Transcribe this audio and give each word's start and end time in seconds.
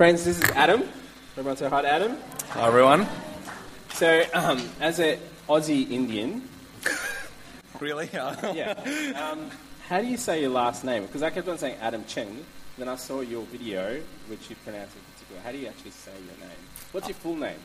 Friends, 0.00 0.24
this 0.24 0.38
is 0.38 0.50
Adam. 0.52 0.82
Everyone 1.36 1.58
say 1.58 1.68
hi 1.68 1.82
to 1.82 1.92
Adam. 1.92 2.16
Hi, 2.52 2.66
everyone. 2.68 3.06
So, 3.92 4.24
um, 4.32 4.66
as 4.80 4.98
an 4.98 5.18
Aussie 5.46 5.90
Indian, 5.90 6.48
Really? 7.80 8.08
yeah, 8.14 8.72
um, 9.20 9.50
how 9.86 10.00
do 10.00 10.06
you 10.06 10.16
say 10.16 10.40
your 10.40 10.52
last 10.52 10.84
name? 10.84 11.02
Because 11.02 11.22
I 11.22 11.28
kept 11.28 11.48
on 11.48 11.58
saying 11.58 11.76
Adam 11.82 12.02
Cheng, 12.06 12.46
then 12.78 12.88
I 12.88 12.96
saw 12.96 13.20
your 13.20 13.42
video, 13.42 14.00
which 14.28 14.48
you 14.48 14.56
pronounced 14.64 14.96
in 14.96 15.02
particular. 15.12 15.42
How 15.42 15.52
do 15.52 15.58
you 15.58 15.66
actually 15.66 15.90
say 15.90 16.12
your 16.12 16.48
name? 16.48 16.56
What's 16.92 17.06
your 17.06 17.16
full 17.16 17.36
name? 17.36 17.58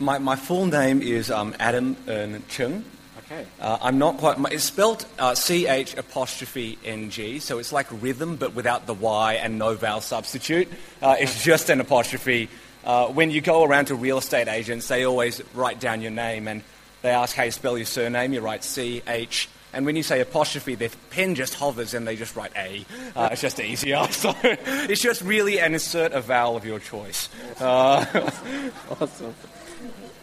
my, 0.00 0.18
my 0.18 0.34
full 0.34 0.66
name 0.66 1.00
is 1.00 1.30
um, 1.30 1.54
Adam 1.60 1.96
Ern 2.08 2.42
Ch'ng. 2.48 2.82
Okay. 3.18 3.46
Uh, 3.60 3.78
I'm 3.82 3.98
not 3.98 4.18
quite. 4.18 4.38
It's 4.52 4.64
spelled 4.64 5.04
uh, 5.18 5.34
C 5.34 5.66
H 5.66 5.96
apostrophe 5.96 6.78
N 6.84 7.10
G, 7.10 7.38
so 7.40 7.58
it's 7.58 7.72
like 7.72 7.86
rhythm, 8.02 8.36
but 8.36 8.54
without 8.54 8.86
the 8.86 8.94
Y 8.94 9.34
and 9.34 9.58
no 9.58 9.74
vowel 9.74 10.00
substitute. 10.00 10.68
Uh, 11.02 11.16
it's 11.18 11.42
just 11.42 11.68
an 11.70 11.80
apostrophe. 11.80 12.48
Uh, 12.84 13.08
when 13.08 13.30
you 13.30 13.40
go 13.40 13.64
around 13.64 13.86
to 13.86 13.94
real 13.94 14.18
estate 14.18 14.48
agents, 14.48 14.88
they 14.88 15.04
always 15.04 15.42
write 15.54 15.80
down 15.80 16.00
your 16.00 16.12
name 16.12 16.48
and 16.48 16.62
they 17.02 17.10
ask 17.10 17.34
how 17.36 17.42
you 17.42 17.50
spell 17.50 17.76
your 17.76 17.86
surname. 17.86 18.32
You 18.32 18.40
write 18.40 18.64
C 18.64 19.02
H. 19.06 19.48
And 19.72 19.84
when 19.84 19.96
you 19.96 20.02
say 20.02 20.20
apostrophe, 20.20 20.76
their 20.76 20.88
pen 21.10 21.34
just 21.34 21.52
hovers 21.54 21.92
and 21.92 22.08
they 22.08 22.16
just 22.16 22.34
write 22.36 22.52
A. 22.56 22.86
Uh, 23.14 23.28
it's 23.32 23.42
just 23.42 23.60
easier. 23.60 24.06
So 24.10 24.34
it's 24.42 25.02
just 25.02 25.20
really 25.20 25.60
an 25.60 25.74
insert 25.74 26.12
a 26.12 26.22
vowel 26.22 26.56
of 26.56 26.64
your 26.64 26.78
choice. 26.78 27.28
Uh, 27.60 28.04
Awesome. 29.00 29.34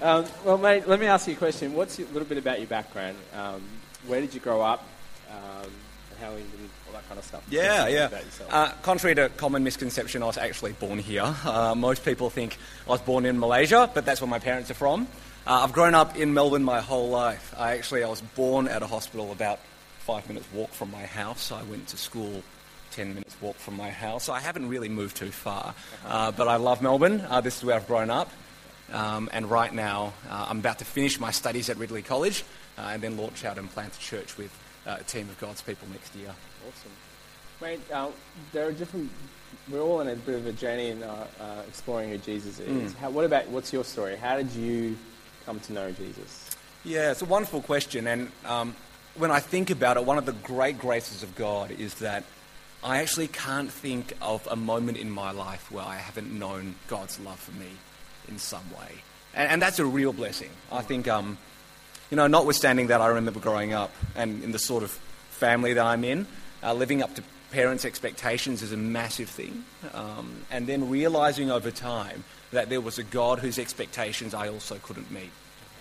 Um, 0.01 0.25
well, 0.43 0.57
mate, 0.57 0.87
let 0.87 0.99
me 0.99 1.05
ask 1.07 1.27
you 1.27 1.33
a 1.33 1.37
question. 1.37 1.73
What's 1.73 1.99
a 1.99 2.03
little 2.05 2.25
bit 2.25 2.37
about 2.37 2.59
your 2.59 2.67
background? 2.67 3.17
Um, 3.33 3.61
where 4.07 4.21
did 4.21 4.33
you 4.33 4.39
grow 4.39 4.61
up? 4.61 4.83
Um, 5.29 5.71
and 6.11 6.19
how 6.19 6.31
England, 6.31 6.69
all 6.87 6.93
that 6.93 7.07
kind 7.07 7.17
of 7.17 7.25
stuff. 7.25 7.43
Tell 7.49 7.59
us 7.59 7.87
a 7.87 7.91
Yeah, 7.91 8.09
yeah. 8.09 8.21
Uh, 8.49 8.71
contrary 8.81 9.15
to 9.15 9.29
common 9.29 9.63
misconception, 9.63 10.21
I 10.21 10.27
was 10.27 10.37
actually 10.37 10.73
born 10.73 10.99
here. 10.99 11.33
Uh, 11.45 11.75
most 11.75 12.03
people 12.03 12.29
think 12.29 12.57
I 12.87 12.89
was 12.89 13.01
born 13.01 13.25
in 13.25 13.39
Malaysia, 13.39 13.89
but 13.93 14.05
that's 14.05 14.21
where 14.21 14.29
my 14.29 14.39
parents 14.39 14.69
are 14.69 14.75
from. 14.75 15.07
Uh, 15.47 15.61
I've 15.63 15.73
grown 15.73 15.95
up 15.95 16.17
in 16.17 16.33
Melbourne 16.33 16.63
my 16.63 16.81
whole 16.81 17.09
life. 17.09 17.53
I 17.57 17.73
actually 17.73 18.03
I 18.03 18.09
was 18.09 18.21
born 18.21 18.67
at 18.67 18.81
a 18.83 18.87
hospital 18.87 19.31
about 19.31 19.59
five 19.99 20.27
minutes 20.27 20.47
walk 20.53 20.71
from 20.71 20.91
my 20.91 21.05
house. 21.05 21.51
I 21.51 21.63
went 21.63 21.87
to 21.89 21.97
school 21.97 22.43
ten 22.91 23.09
minutes 23.09 23.35
walk 23.41 23.55
from 23.57 23.77
my 23.77 23.89
house. 23.91 24.25
So 24.25 24.33
I 24.33 24.39
haven't 24.39 24.67
really 24.69 24.89
moved 24.89 25.17
too 25.17 25.31
far, 25.31 25.73
uh, 26.05 26.31
but 26.31 26.47
I 26.47 26.55
love 26.57 26.81
Melbourne. 26.81 27.21
Uh, 27.29 27.41
this 27.41 27.57
is 27.57 27.63
where 27.63 27.75
I've 27.75 27.87
grown 27.87 28.09
up. 28.09 28.29
Um, 28.91 29.29
and 29.33 29.49
right 29.49 29.73
now, 29.73 30.13
uh, 30.29 30.47
I'm 30.49 30.59
about 30.59 30.79
to 30.79 30.85
finish 30.85 31.19
my 31.19 31.31
studies 31.31 31.69
at 31.69 31.77
Ridley 31.77 32.01
College 32.01 32.43
uh, 32.77 32.89
and 32.91 33.01
then 33.01 33.17
launch 33.17 33.45
out 33.45 33.57
and 33.57 33.69
plant 33.69 33.95
a 33.95 33.99
church 33.99 34.37
with 34.37 34.51
uh, 34.85 34.97
a 34.99 35.03
team 35.03 35.27
of 35.29 35.39
God's 35.39 35.61
people 35.61 35.87
next 35.91 36.15
year. 36.15 36.29
Awesome. 36.67 36.91
Mate, 37.61 37.79
uh, 37.91 38.09
there 38.51 38.67
are 38.67 38.71
different. 38.71 39.09
We're 39.71 39.81
all 39.81 40.01
on 40.01 40.07
a 40.07 40.15
bit 40.15 40.35
of 40.35 40.45
a 40.45 40.51
journey 40.51 40.89
in 40.89 41.01
uh, 41.01 41.27
uh, 41.39 41.61
exploring 41.67 42.09
who 42.09 42.17
Jesus 42.17 42.59
is. 42.59 42.93
Mm. 42.93 42.95
How, 42.97 43.09
what 43.09 43.25
about 43.25 43.47
what's 43.47 43.71
your 43.73 43.83
story? 43.83 44.15
How 44.15 44.37
did 44.37 44.51
you 44.51 44.97
come 45.45 45.59
to 45.61 45.73
know 45.73 45.91
Jesus? 45.91 46.51
Yeah, 46.83 47.11
it's 47.11 47.21
a 47.21 47.25
wonderful 47.25 47.61
question. 47.61 48.05
And 48.05 48.31
um, 48.45 48.75
when 49.15 49.31
I 49.31 49.39
think 49.39 49.69
about 49.69 49.97
it, 49.97 50.05
one 50.05 50.17
of 50.17 50.25
the 50.25 50.33
great 50.33 50.77
graces 50.77 51.23
of 51.23 51.33
God 51.35 51.71
is 51.71 51.95
that 51.95 52.23
I 52.83 53.01
actually 53.01 53.27
can't 53.27 53.71
think 53.71 54.13
of 54.21 54.47
a 54.51 54.55
moment 54.55 54.97
in 54.97 55.09
my 55.09 55.31
life 55.31 55.71
where 55.71 55.85
I 55.85 55.95
haven't 55.95 56.31
known 56.31 56.75
God's 56.87 57.19
love 57.19 57.39
for 57.39 57.53
me 57.53 57.69
in 58.27 58.37
some 58.39 58.69
way. 58.71 58.91
And, 59.33 59.51
and 59.51 59.61
that's 59.61 59.79
a 59.79 59.85
real 59.85 60.13
blessing. 60.13 60.49
I 60.71 60.81
think, 60.81 61.07
um, 61.07 61.37
you 62.09 62.17
know, 62.17 62.27
notwithstanding 62.27 62.87
that, 62.87 63.01
I 63.01 63.07
remember 63.07 63.39
growing 63.39 63.73
up 63.73 63.91
and 64.15 64.43
in 64.43 64.51
the 64.51 64.59
sort 64.59 64.83
of 64.83 64.91
family 65.31 65.73
that 65.73 65.85
I'm 65.85 66.03
in, 66.03 66.27
uh, 66.63 66.73
living 66.73 67.01
up 67.01 67.13
to 67.15 67.23
parents' 67.51 67.85
expectations 67.85 68.61
is 68.61 68.71
a 68.71 68.77
massive 68.77 69.29
thing. 69.29 69.63
Um, 69.93 70.45
and 70.51 70.67
then 70.67 70.89
realizing 70.89 71.51
over 71.51 71.71
time 71.71 72.23
that 72.51 72.69
there 72.69 72.81
was 72.81 72.99
a 72.99 73.03
God 73.03 73.39
whose 73.39 73.59
expectations 73.59 74.33
I 74.33 74.49
also 74.49 74.77
couldn't 74.77 75.11
meet. 75.11 75.31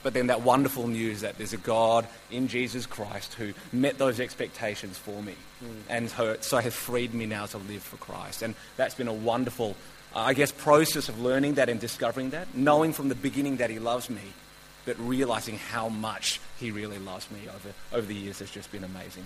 But 0.03 0.12
then 0.12 0.27
that 0.27 0.42
wonderful 0.42 0.86
news 0.86 1.23
that 1.23 1.39
there's 1.39 1.55
a 1.55 1.58
God 1.58 2.07
in 2.30 2.47
Jesus 2.47 2.85
Christ 2.85 3.35
who 3.35 3.55
met 3.73 3.97
those 3.97 4.20
expectations 4.20 4.98
for 4.98 5.23
me. 5.23 5.35
And 5.89 6.11
so, 6.11 6.36
so 6.41 6.58
has 6.58 6.74
freed 6.74 7.14
me 7.14 7.24
now 7.24 7.47
to 7.47 7.58
live 7.58 7.83
for 7.83 7.97
Christ. 7.97 8.42
And 8.42 8.55
that's 8.77 8.95
been 8.95 9.08
a 9.08 9.14
wonderful, 9.14 9.74
I 10.14 10.35
guess, 10.35 10.52
process 10.52 11.08
of 11.08 11.20
learning 11.20 11.55
that 11.55 11.69
and 11.69 11.80
discovering 11.80 12.30
that, 12.30 12.55
knowing 12.55 12.92
from 12.92 13.08
the 13.08 13.14
beginning 13.14 13.57
that 13.57 13.70
He 13.70 13.79
loves 13.79 14.08
me, 14.08 14.23
but 14.85 14.98
realizing 14.98 15.58
how 15.58 15.89
much 15.89 16.41
He 16.58 16.70
really 16.70 16.98
loves 16.98 17.30
me 17.30 17.41
over, 17.48 17.75
over 17.92 18.07
the 18.07 18.14
years 18.14 18.39
has 18.39 18.51
just 18.51 18.70
been 18.70 18.85
amazing. 18.85 19.24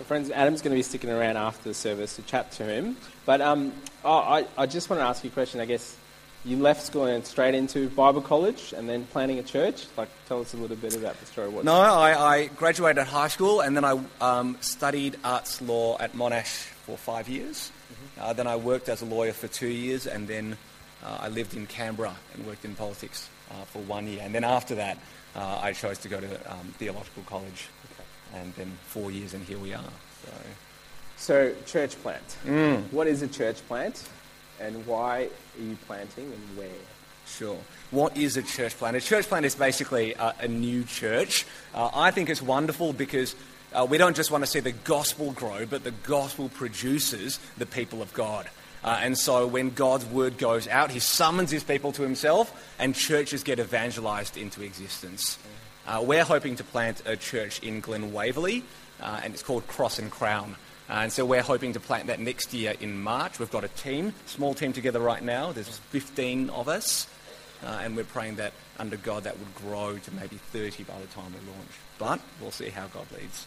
Well, 0.00 0.06
friends, 0.06 0.30
Adam's 0.30 0.62
going 0.62 0.70
to 0.70 0.78
be 0.78 0.82
sticking 0.82 1.10
around 1.10 1.36
after 1.36 1.68
the 1.68 1.74
service 1.74 2.16
to 2.16 2.22
chat 2.22 2.52
to 2.52 2.64
him. 2.64 2.96
But 3.26 3.42
um, 3.42 3.74
oh, 4.02 4.10
I, 4.10 4.46
I 4.56 4.64
just 4.64 4.88
want 4.88 5.00
to 5.00 5.04
ask 5.04 5.22
you 5.22 5.28
a 5.28 5.32
question. 5.32 5.60
I 5.60 5.66
guess 5.66 5.94
you 6.44 6.56
left 6.56 6.82
school 6.82 7.04
and 7.04 7.24
straight 7.26 7.54
into 7.54 7.90
Bible 7.90 8.22
college 8.22 8.72
and 8.74 8.88
then 8.88 9.04
planning 9.04 9.38
a 9.38 9.42
church. 9.42 9.86
Like, 9.98 10.08
tell 10.26 10.40
us 10.40 10.54
a 10.54 10.56
little 10.56 10.76
bit 10.76 10.96
about 10.96 11.20
the 11.20 11.26
story. 11.26 11.50
What, 11.50 11.66
No, 11.66 11.74
I, 11.74 12.36
I 12.36 12.46
graduated 12.46 13.06
high 13.06 13.28
school 13.28 13.60
and 13.60 13.76
then 13.76 13.84
I 13.84 14.00
um, 14.22 14.56
studied 14.62 15.18
arts 15.22 15.60
law 15.60 15.98
at 15.98 16.14
Monash 16.14 16.64
for 16.86 16.96
five 16.96 17.28
years. 17.28 17.70
Uh, 18.18 18.32
then 18.32 18.46
I 18.46 18.56
worked 18.56 18.88
as 18.88 19.02
a 19.02 19.06
lawyer 19.06 19.32
for 19.32 19.48
two 19.48 19.68
years 19.68 20.06
and 20.06 20.28
then 20.28 20.56
uh, 21.04 21.18
I 21.20 21.28
lived 21.28 21.56
in 21.56 21.66
Canberra 21.66 22.14
and 22.34 22.46
worked 22.46 22.64
in 22.64 22.74
politics 22.74 23.28
uh, 23.50 23.64
for 23.64 23.80
one 23.80 24.06
year. 24.06 24.20
And 24.22 24.34
then 24.34 24.44
after 24.44 24.74
that, 24.76 24.98
uh, 25.34 25.60
I 25.62 25.72
chose 25.72 25.98
to 25.98 26.08
go 26.08 26.20
to 26.20 26.52
um, 26.52 26.74
theological 26.78 27.22
college. 27.24 27.68
And 28.34 28.54
then 28.54 28.78
four 28.84 29.10
years 29.10 29.34
and 29.34 29.44
here 29.44 29.58
we 29.58 29.74
are. 29.74 29.92
So. 30.24 30.32
So, 31.20 31.52
church 31.66 32.00
plant. 32.02 32.24
Mm. 32.46 32.90
What 32.92 33.06
is 33.06 33.20
a 33.20 33.28
church 33.28 33.58
plant, 33.68 34.08
and 34.58 34.86
why 34.86 35.28
are 35.58 35.62
you 35.62 35.76
planting, 35.86 36.24
and 36.24 36.56
where? 36.56 36.68
Sure. 37.26 37.58
What 37.90 38.16
is 38.16 38.38
a 38.38 38.42
church 38.42 38.74
plant? 38.78 38.96
A 38.96 39.02
church 39.02 39.26
plant 39.28 39.44
is 39.44 39.54
basically 39.54 40.16
uh, 40.16 40.32
a 40.40 40.48
new 40.48 40.82
church. 40.82 41.44
Uh, 41.74 41.90
I 41.92 42.10
think 42.10 42.30
it's 42.30 42.40
wonderful 42.40 42.94
because 42.94 43.36
uh, 43.72 43.86
we 43.88 43.98
don't 43.98 44.16
just 44.16 44.30
want 44.30 44.42
to 44.42 44.50
see 44.50 44.60
the 44.60 44.72
gospel 44.72 45.32
grow, 45.32 45.66
but 45.66 45.84
the 45.84 45.90
gospel 45.90 46.48
produces 46.48 47.38
the 47.56 47.66
people 47.66 48.02
of 48.02 48.12
God. 48.12 48.48
Uh, 48.82 48.98
and 49.02 49.16
so 49.16 49.46
when 49.46 49.70
God's 49.70 50.06
word 50.06 50.38
goes 50.38 50.66
out, 50.66 50.90
he 50.90 50.98
summons 50.98 51.50
his 51.50 51.62
people 51.62 51.92
to 51.92 52.02
himself, 52.02 52.52
and 52.78 52.94
churches 52.94 53.42
get 53.42 53.58
evangelized 53.58 54.36
into 54.36 54.62
existence. 54.62 55.38
Uh, 55.86 56.02
we're 56.04 56.24
hoping 56.24 56.56
to 56.56 56.64
plant 56.64 57.02
a 57.06 57.16
church 57.16 57.60
in 57.60 57.80
Glen 57.80 58.12
Waverley, 58.12 58.64
uh, 59.00 59.20
and 59.22 59.34
it's 59.34 59.42
called 59.42 59.66
Cross 59.66 59.98
and 59.98 60.10
Crown. 60.10 60.56
Uh, 60.88 61.02
and 61.02 61.12
so 61.12 61.24
we're 61.24 61.42
hoping 61.42 61.72
to 61.74 61.80
plant 61.80 62.08
that 62.08 62.18
next 62.18 62.52
year 62.52 62.74
in 62.80 63.00
March. 63.00 63.38
We've 63.38 63.50
got 63.50 63.64
a 63.64 63.68
team, 63.68 64.14
small 64.26 64.54
team 64.54 64.72
together 64.72 64.98
right 64.98 65.22
now. 65.22 65.52
There's 65.52 65.68
15 65.90 66.50
of 66.50 66.68
us, 66.68 67.06
uh, 67.64 67.80
and 67.82 67.96
we're 67.96 68.04
praying 68.04 68.36
that 68.36 68.52
under 68.78 68.96
God 68.96 69.24
that 69.24 69.38
would 69.38 69.54
grow 69.54 69.98
to 69.98 70.14
maybe 70.14 70.36
30 70.36 70.84
by 70.84 70.98
the 70.98 71.06
time 71.08 71.32
we 71.32 71.52
launch. 71.52 71.70
But 71.98 72.20
we'll 72.40 72.50
see 72.50 72.70
how 72.70 72.86
God 72.88 73.06
leads. 73.16 73.46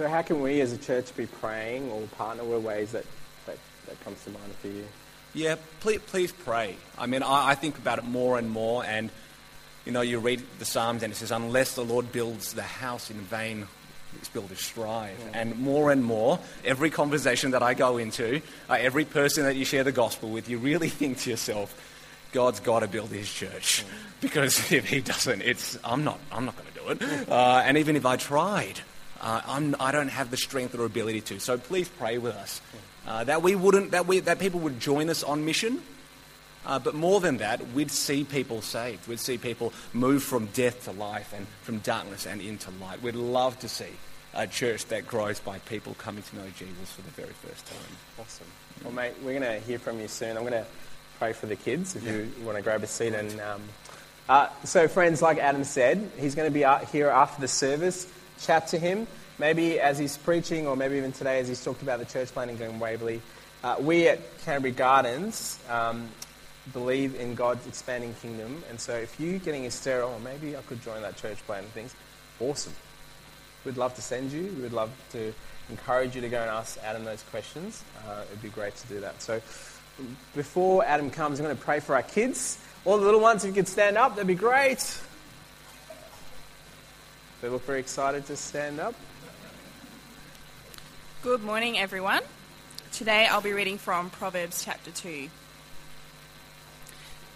So, 0.00 0.08
how 0.08 0.22
can 0.22 0.40
we 0.40 0.62
as 0.62 0.72
a 0.72 0.78
church 0.78 1.14
be 1.14 1.26
praying 1.26 1.90
or 1.90 2.00
partner 2.16 2.42
with 2.42 2.64
ways 2.64 2.92
that, 2.92 3.04
that, 3.44 3.58
that 3.84 4.02
comes 4.02 4.24
to 4.24 4.30
mind 4.30 4.50
for 4.62 4.68
you? 4.68 4.86
Yeah, 5.34 5.56
please, 5.80 6.00
please 6.06 6.32
pray. 6.32 6.76
I 6.96 7.04
mean, 7.04 7.22
I, 7.22 7.50
I 7.50 7.54
think 7.54 7.76
about 7.76 7.98
it 7.98 8.04
more 8.04 8.38
and 8.38 8.48
more, 8.48 8.82
and 8.82 9.10
you 9.84 9.92
know, 9.92 10.00
you 10.00 10.18
read 10.18 10.42
the 10.58 10.64
Psalms 10.64 11.02
and 11.02 11.12
it 11.12 11.16
says, 11.16 11.30
"Unless 11.30 11.74
the 11.74 11.84
Lord 11.84 12.12
builds 12.12 12.54
the 12.54 12.62
house 12.62 13.10
in 13.10 13.18
vain, 13.18 13.66
its 14.16 14.30
builders 14.30 14.60
strive." 14.60 15.18
And 15.34 15.58
more 15.58 15.92
and 15.92 16.02
more, 16.02 16.38
every 16.64 16.88
conversation 16.88 17.50
that 17.50 17.62
I 17.62 17.74
go 17.74 17.98
into, 17.98 18.40
uh, 18.70 18.78
every 18.80 19.04
person 19.04 19.44
that 19.44 19.56
you 19.56 19.66
share 19.66 19.84
the 19.84 19.92
gospel 19.92 20.30
with, 20.30 20.48
you 20.48 20.56
really 20.56 20.88
think 21.00 21.18
to 21.18 21.30
yourself, 21.30 21.76
"God's 22.32 22.60
got 22.60 22.80
to 22.80 22.88
build 22.88 23.10
His 23.10 23.30
church," 23.30 23.84
because 24.22 24.72
if 24.72 24.88
He 24.88 25.02
doesn't, 25.02 25.42
it's 25.42 25.78
I'm 25.84 26.04
not 26.04 26.18
I'm 26.32 26.46
not 26.46 26.56
going 26.56 26.72
to 26.72 26.80
do 26.96 27.04
it. 27.04 27.28
Uh, 27.28 27.62
and 27.66 27.76
even 27.76 27.96
if 27.96 28.06
I 28.06 28.16
tried, 28.16 28.80
uh, 29.20 29.42
I'm, 29.46 29.76
I 29.78 29.92
don't 29.92 30.08
have 30.08 30.30
the 30.30 30.36
strength 30.36 30.74
or 30.74 30.84
ability 30.84 31.20
to. 31.22 31.40
So 31.40 31.58
please 31.58 31.88
pray 31.88 32.18
with 32.18 32.34
us 32.34 32.60
uh, 33.06 33.24
that 33.24 33.42
we 33.42 33.54
wouldn't 33.54 33.90
that 33.92 34.06
we 34.06 34.20
that 34.20 34.38
people 34.38 34.60
would 34.60 34.80
join 34.80 35.10
us 35.10 35.22
on 35.22 35.44
mission. 35.44 35.82
Uh, 36.66 36.78
but 36.78 36.94
more 36.94 37.20
than 37.20 37.38
that, 37.38 37.72
we'd 37.72 37.90
see 37.90 38.22
people 38.22 38.60
saved. 38.60 39.08
We'd 39.08 39.18
see 39.18 39.38
people 39.38 39.72
move 39.94 40.22
from 40.22 40.46
death 40.46 40.84
to 40.84 40.92
life 40.92 41.32
and 41.34 41.46
from 41.62 41.78
darkness 41.78 42.26
and 42.26 42.40
into 42.42 42.70
light. 42.72 43.02
We'd 43.02 43.14
love 43.14 43.58
to 43.60 43.68
see 43.68 43.88
a 44.34 44.46
church 44.46 44.84
that 44.86 45.06
grows 45.06 45.40
by 45.40 45.58
people 45.60 45.94
coming 45.94 46.22
to 46.22 46.36
know 46.36 46.46
Jesus 46.56 46.92
for 46.92 47.02
the 47.02 47.10
very 47.10 47.32
first 47.32 47.66
time. 47.66 47.96
Awesome. 48.18 48.46
Well, 48.84 48.92
mate, 48.92 49.14
we're 49.22 49.38
going 49.40 49.60
to 49.60 49.66
hear 49.66 49.78
from 49.78 50.00
you 50.00 50.08
soon. 50.08 50.36
I'm 50.36 50.42
going 50.42 50.52
to 50.52 50.66
pray 51.18 51.32
for 51.32 51.46
the 51.46 51.56
kids 51.56 51.96
if 51.96 52.04
you 52.04 52.30
want 52.44 52.56
to 52.56 52.62
grab 52.62 52.82
a 52.82 52.86
seat. 52.86 53.14
And 53.14 53.40
um, 53.40 53.62
uh, 54.28 54.48
so, 54.64 54.86
friends, 54.86 55.22
like 55.22 55.38
Adam 55.38 55.64
said, 55.64 56.10
he's 56.18 56.34
going 56.34 56.48
to 56.48 56.54
be 56.54 56.64
out 56.64 56.84
here 56.84 57.08
after 57.08 57.40
the 57.40 57.48
service. 57.48 58.06
Chat 58.40 58.68
to 58.68 58.78
him. 58.78 59.06
Maybe 59.38 59.80
as 59.80 59.98
he's 59.98 60.16
preaching, 60.16 60.66
or 60.66 60.76
maybe 60.76 60.96
even 60.96 61.12
today 61.12 61.40
as 61.40 61.48
he's 61.48 61.62
talked 61.64 61.82
about 61.82 61.98
the 61.98 62.04
church 62.04 62.28
planting 62.28 62.58
in 62.58 62.78
Waverley. 62.78 63.22
Uh, 63.62 63.76
we 63.80 64.08
at 64.08 64.18
Canterbury 64.44 64.72
Gardens 64.72 65.58
um, 65.68 66.08
believe 66.72 67.14
in 67.18 67.34
God's 67.34 67.66
expanding 67.66 68.14
kingdom. 68.14 68.62
And 68.68 68.80
so, 68.80 68.94
if 68.94 69.18
you're 69.18 69.38
getting 69.38 69.66
a 69.66 69.70
stir, 69.70 70.06
maybe 70.22 70.56
I 70.56 70.60
could 70.62 70.82
join 70.82 71.02
that 71.02 71.16
church 71.16 71.38
planting 71.46 71.70
things, 71.70 71.94
awesome. 72.38 72.74
We'd 73.64 73.76
love 73.76 73.94
to 73.96 74.02
send 74.02 74.32
you. 74.32 74.44
We 74.56 74.62
would 74.62 74.72
love 74.72 74.90
to 75.12 75.32
encourage 75.68 76.14
you 76.14 76.20
to 76.22 76.28
go 76.28 76.40
and 76.40 76.50
ask 76.50 76.78
Adam 76.82 77.04
those 77.04 77.22
questions. 77.24 77.84
Uh, 78.06 78.22
it'd 78.28 78.42
be 78.42 78.48
great 78.48 78.74
to 78.76 78.86
do 78.88 79.00
that. 79.00 79.20
So 79.22 79.40
before 80.34 80.84
Adam 80.84 81.10
comes, 81.10 81.38
I'm 81.38 81.44
going 81.44 81.56
to 81.56 81.62
pray 81.62 81.80
for 81.80 81.94
our 81.94 82.02
kids. 82.02 82.58
All 82.84 82.96
the 82.98 83.04
little 83.04 83.20
ones, 83.20 83.44
if 83.44 83.48
you 83.48 83.54
could 83.54 83.68
stand 83.68 83.98
up, 83.98 84.14
that'd 84.14 84.26
be 84.26 84.34
great. 84.34 84.98
They 87.40 87.48
look 87.48 87.64
very 87.64 87.80
excited 87.80 88.26
to 88.26 88.36
stand 88.36 88.80
up. 88.80 88.94
Good 91.22 91.42
morning, 91.42 91.78
everyone. 91.78 92.20
Today 92.92 93.26
I'll 93.26 93.40
be 93.40 93.54
reading 93.54 93.78
from 93.78 94.10
Proverbs 94.10 94.62
chapter 94.62 94.90
2. 94.90 95.28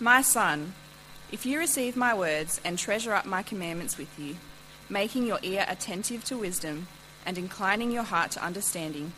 My 0.00 0.20
son, 0.20 0.74
if 1.32 1.46
you 1.46 1.58
receive 1.58 1.96
my 1.96 2.12
words 2.12 2.60
and 2.64 2.78
treasure 2.78 3.14
up 3.14 3.24
my 3.24 3.42
commandments 3.42 3.96
with 3.96 4.18
you, 4.18 4.36
making 4.90 5.26
your 5.26 5.38
ear 5.42 5.64
attentive 5.68 6.22
to 6.24 6.36
wisdom 6.36 6.86
and 7.24 7.38
inclining 7.38 7.90
your 7.90 8.02
heart 8.02 8.30
to 8.32 8.44
understanding, 8.44 9.12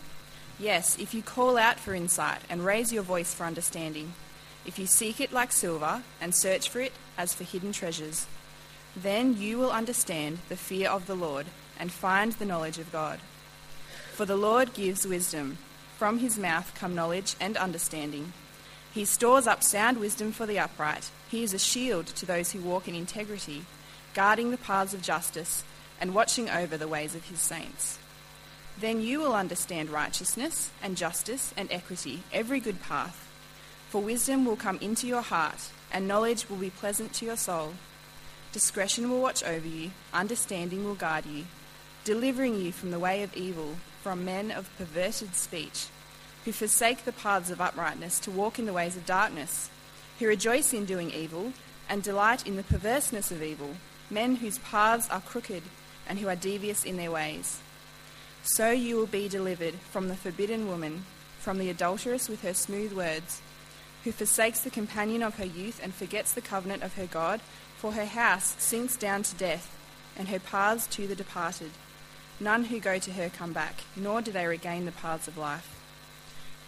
yes, 0.56 0.96
if 1.00 1.12
you 1.12 1.22
call 1.22 1.58
out 1.58 1.80
for 1.80 1.94
insight 1.94 2.42
and 2.48 2.64
raise 2.64 2.92
your 2.92 3.02
voice 3.02 3.34
for 3.34 3.42
understanding, 3.42 4.12
if 4.64 4.78
you 4.78 4.86
seek 4.86 5.20
it 5.20 5.32
like 5.32 5.50
silver 5.50 6.02
and 6.20 6.32
search 6.32 6.68
for 6.68 6.78
it 6.78 6.92
as 7.18 7.34
for 7.34 7.42
hidden 7.42 7.72
treasures, 7.72 8.28
then 8.96 9.36
you 9.36 9.58
will 9.58 9.70
understand 9.70 10.38
the 10.48 10.56
fear 10.56 10.88
of 10.88 11.06
the 11.06 11.14
Lord 11.14 11.46
and 11.78 11.92
find 11.92 12.32
the 12.32 12.46
knowledge 12.46 12.78
of 12.78 12.90
God. 12.90 13.20
For 14.12 14.24
the 14.24 14.36
Lord 14.36 14.72
gives 14.72 15.06
wisdom. 15.06 15.58
From 15.98 16.18
his 16.18 16.38
mouth 16.38 16.74
come 16.74 16.94
knowledge 16.94 17.36
and 17.38 17.56
understanding. 17.56 18.32
He 18.92 19.04
stores 19.04 19.46
up 19.46 19.62
sound 19.62 19.98
wisdom 19.98 20.32
for 20.32 20.46
the 20.46 20.58
upright. 20.58 21.10
He 21.30 21.42
is 21.42 21.52
a 21.52 21.58
shield 21.58 22.06
to 22.06 22.24
those 22.24 22.52
who 22.52 22.60
walk 22.60 22.88
in 22.88 22.94
integrity, 22.94 23.64
guarding 24.14 24.50
the 24.50 24.56
paths 24.56 24.94
of 24.94 25.02
justice 25.02 25.64
and 26.00 26.14
watching 26.14 26.48
over 26.48 26.78
the 26.78 26.88
ways 26.88 27.14
of 27.14 27.24
his 27.28 27.40
saints. 27.40 27.98
Then 28.78 29.00
you 29.00 29.20
will 29.20 29.34
understand 29.34 29.90
righteousness 29.90 30.70
and 30.82 30.96
justice 30.96 31.52
and 31.56 31.70
equity, 31.70 32.22
every 32.32 32.60
good 32.60 32.82
path. 32.82 33.28
For 33.90 34.00
wisdom 34.00 34.44
will 34.44 34.56
come 34.56 34.78
into 34.80 35.06
your 35.06 35.22
heart, 35.22 35.70
and 35.92 36.08
knowledge 36.08 36.48
will 36.48 36.56
be 36.56 36.70
pleasant 36.70 37.12
to 37.14 37.26
your 37.26 37.36
soul. 37.36 37.74
Discretion 38.52 39.10
will 39.10 39.20
watch 39.20 39.44
over 39.44 39.66
you, 39.66 39.90
understanding 40.12 40.84
will 40.84 40.94
guard 40.94 41.26
you, 41.26 41.44
delivering 42.04 42.60
you 42.60 42.72
from 42.72 42.90
the 42.90 42.98
way 42.98 43.22
of 43.22 43.36
evil, 43.36 43.76
from 44.02 44.24
men 44.24 44.50
of 44.50 44.70
perverted 44.78 45.34
speech, 45.34 45.86
who 46.44 46.52
forsake 46.52 47.04
the 47.04 47.12
paths 47.12 47.50
of 47.50 47.60
uprightness 47.60 48.18
to 48.20 48.30
walk 48.30 48.58
in 48.58 48.66
the 48.66 48.72
ways 48.72 48.96
of 48.96 49.04
darkness, 49.04 49.68
who 50.18 50.26
rejoice 50.26 50.72
in 50.72 50.84
doing 50.84 51.10
evil 51.10 51.52
and 51.88 52.02
delight 52.02 52.46
in 52.46 52.56
the 52.56 52.62
perverseness 52.62 53.30
of 53.30 53.42
evil, 53.42 53.76
men 54.10 54.36
whose 54.36 54.58
paths 54.58 55.10
are 55.10 55.20
crooked 55.20 55.62
and 56.08 56.18
who 56.18 56.28
are 56.28 56.36
devious 56.36 56.84
in 56.84 56.96
their 56.96 57.10
ways. 57.10 57.60
So 58.42 58.70
you 58.70 58.96
will 58.96 59.06
be 59.06 59.28
delivered 59.28 59.74
from 59.90 60.08
the 60.08 60.14
forbidden 60.14 60.68
woman, 60.68 61.04
from 61.40 61.58
the 61.58 61.68
adulteress 61.68 62.28
with 62.28 62.42
her 62.42 62.54
smooth 62.54 62.92
words, 62.92 63.42
who 64.04 64.12
forsakes 64.12 64.60
the 64.60 64.70
companion 64.70 65.22
of 65.22 65.38
her 65.38 65.44
youth 65.44 65.80
and 65.82 65.92
forgets 65.92 66.32
the 66.32 66.40
covenant 66.40 66.84
of 66.84 66.94
her 66.94 67.06
God, 67.06 67.40
for 67.76 67.92
her 67.92 68.06
house 68.06 68.54
sinks 68.58 68.96
down 68.96 69.22
to 69.24 69.34
death, 69.36 69.76
and 70.16 70.28
her 70.28 70.38
paths 70.38 70.86
to 70.88 71.06
the 71.06 71.14
departed. 71.14 71.70
None 72.40 72.64
who 72.64 72.80
go 72.80 72.98
to 72.98 73.12
her 73.12 73.28
come 73.28 73.52
back, 73.52 73.84
nor 73.94 74.20
do 74.22 74.32
they 74.32 74.46
regain 74.46 74.84
the 74.84 74.92
paths 74.92 75.28
of 75.28 75.38
life. 75.38 75.72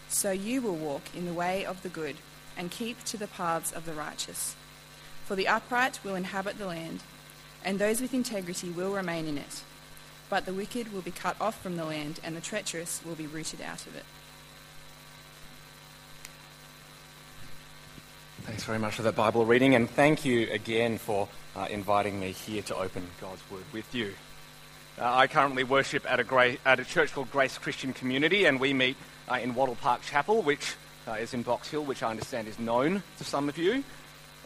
So 0.09 0.31
you 0.31 0.63
will 0.63 0.77
walk 0.77 1.15
in 1.15 1.27
the 1.27 1.33
way 1.33 1.65
of 1.65 1.83
the 1.83 1.89
good, 1.89 2.17
and 2.57 2.71
keep 2.71 3.05
to 3.05 3.17
the 3.17 3.27
paths 3.27 3.73
of 3.73 3.85
the 3.85 3.93
righteous. 3.93 4.57
For 5.27 5.37
the 5.37 5.49
upright 5.49 6.01
will 6.03 6.15
inhabit 6.15 6.59
the 6.59 6.67
land, 6.67 7.03
and 7.65 7.79
those 7.79 8.01
with 8.01 8.15
integrity 8.15 8.71
will 8.71 8.93
remain 8.93 9.27
in 9.27 9.37
it. 9.37 9.63
But 10.31 10.47
the 10.47 10.53
wicked 10.53 10.93
will 10.93 11.03
be 11.03 11.11
cut 11.11 11.37
off 11.41 11.61
from 11.63 11.77
the 11.77 11.85
land, 11.85 12.21
and 12.23 12.37
the 12.37 12.41
treacherous 12.41 13.01
will 13.05 13.15
be 13.15 13.27
rooted 13.27 13.61
out 13.61 13.87
of 13.87 13.97
it. 13.97 14.05
Thanks 18.43 18.65
very 18.65 18.79
much 18.79 18.95
for 18.95 19.03
that 19.03 19.15
Bible 19.15 19.45
reading, 19.45 19.75
and 19.75 19.89
thank 19.89 20.25
you 20.25 20.49
again 20.51 20.99
for 20.99 21.29
uh, 21.55 21.67
inviting 21.71 22.19
me 22.19 22.33
here 22.33 22.63
to 22.63 22.77
open 22.77 23.07
God's 23.21 23.43
Word 23.51 23.65
with 23.73 23.95
you. 23.95 24.15
Uh, 24.99 25.15
I 25.15 25.27
currently 25.27 25.65
worship 25.65 26.11
at 26.11 26.19
a, 26.19 26.25
gra- 26.25 26.57
at 26.65 26.81
a, 26.81 26.85
church 26.85 27.13
called 27.13 27.31
Grace 27.31 27.59
Christian 27.59 27.93
Community, 27.93 28.47
and 28.47 28.59
we 28.59 28.73
meet 28.73 28.97
uh, 29.31 29.35
in 29.35 29.55
Wattle 29.55 29.77
Park 29.77 30.03
Chapel, 30.03 30.43
which 30.43 30.75
uh, 31.07 31.13
is 31.13 31.35
in 31.35 31.43
Box 31.43 31.71
Hill, 31.71 31.85
which 31.85 32.03
I 32.03 32.11
understand 32.11 32.49
is 32.49 32.59
known 32.59 33.03
to 33.19 33.25
some 33.25 33.49
of 33.49 33.59
you. 33.59 33.85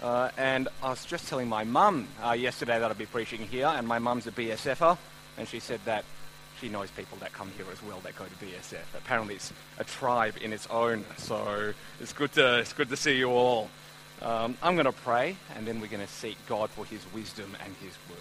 Uh, 0.03 0.31
and 0.37 0.69
I 0.83 0.91
was 0.91 1.05
just 1.05 1.29
telling 1.29 1.49
my 1.49 1.65
mum 1.65 2.09
uh, 2.25 2.33
yesterday 2.33 2.79
that 2.79 2.91
I'd 2.91 2.99
be 2.99 3.06
preaching 3.06 3.41
here, 3.41 3.67
and 3.67 3.87
my 3.87 3.99
mum's 3.99 4.27
a 4.27 4.33
BSFer, 4.33 4.99
and 5.39 5.47
she 5.47 5.61
said 5.61 5.81
that 5.85 6.05
she 6.61 6.69
knows 6.69 6.91
people 6.91 7.19
that 7.19 7.33
come 7.33 7.50
here 7.56 7.67
as 7.73 7.83
well 7.83 8.00
that 8.00 8.17
go 8.17 8.25
to 8.25 8.44
BSF. 8.44 8.97
Apparently, 8.97 9.37
it's 9.37 9.53
a 9.79 9.85
tribe 9.85 10.35
in 10.43 10.53
its 10.53 10.67
own, 10.69 11.05
so 11.19 11.73
it's 12.00 12.12
good 12.12 12.33
to, 12.33 12.59
it's 12.59 12.73
good 12.73 12.89
to 12.89 12.97
see 12.97 13.17
you 13.17 13.31
all. 13.31 13.71
Um, 14.23 14.57
I'm 14.63 14.75
going 14.75 14.87
to 14.87 14.93
pray, 14.93 15.37
and 15.57 15.67
then 15.67 15.81
we're 15.81 15.89
going 15.89 16.07
to 16.07 16.13
seek 16.13 16.37
God 16.47 16.71
for 16.71 16.85
His 16.85 17.01
wisdom 17.13 17.57
and 17.65 17.75
His 17.81 17.97
word. 18.09 18.19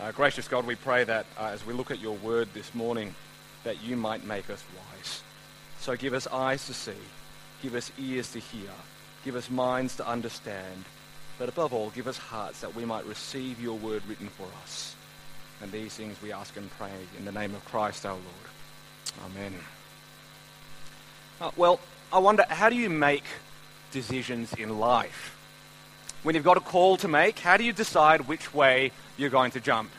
Uh, 0.00 0.10
gracious 0.10 0.48
God, 0.48 0.66
we 0.66 0.74
pray 0.74 1.04
that 1.04 1.26
uh, 1.38 1.44
as 1.44 1.64
we 1.64 1.72
look 1.72 1.92
at 1.92 2.00
your 2.00 2.16
word 2.16 2.48
this 2.54 2.74
morning, 2.74 3.14
that 3.62 3.80
you 3.84 3.96
might 3.96 4.24
make 4.24 4.50
us 4.50 4.64
wise. 4.76 5.22
So 5.78 5.94
give 5.96 6.12
us 6.12 6.26
eyes 6.26 6.66
to 6.66 6.74
see, 6.74 6.92
give 7.62 7.76
us 7.76 7.92
ears 8.00 8.32
to 8.32 8.40
hear, 8.40 8.70
give 9.24 9.36
us 9.36 9.48
minds 9.48 9.94
to 9.96 10.08
understand, 10.08 10.84
but 11.38 11.48
above 11.48 11.72
all, 11.72 11.90
give 11.90 12.08
us 12.08 12.18
hearts 12.18 12.60
that 12.60 12.74
we 12.74 12.84
might 12.84 13.06
receive 13.06 13.60
your 13.60 13.78
word 13.78 14.02
written 14.08 14.26
for 14.26 14.48
us. 14.64 14.96
And 15.62 15.70
these 15.70 15.94
things 15.94 16.20
we 16.20 16.32
ask 16.32 16.56
and 16.56 16.68
pray 16.72 16.90
in 17.16 17.24
the 17.24 17.32
name 17.32 17.54
of 17.54 17.64
Christ 17.66 18.04
our 18.04 18.14
Lord. 18.14 19.24
Amen. 19.26 19.54
Uh, 21.40 21.52
well, 21.56 21.78
I 22.12 22.18
wonder, 22.18 22.44
how 22.48 22.68
do 22.68 22.76
you 22.76 22.90
make 22.90 23.24
decisions 23.94 24.52
in 24.52 24.78
life. 24.78 25.34
When 26.24 26.34
you've 26.34 26.44
got 26.44 26.58
a 26.58 26.60
call 26.60 26.98
to 26.98 27.08
make, 27.08 27.38
how 27.38 27.56
do 27.56 27.64
you 27.64 27.72
decide 27.72 28.22
which 28.22 28.52
way 28.52 28.90
you're 29.16 29.30
going 29.30 29.52
to 29.52 29.60
jump? 29.60 29.90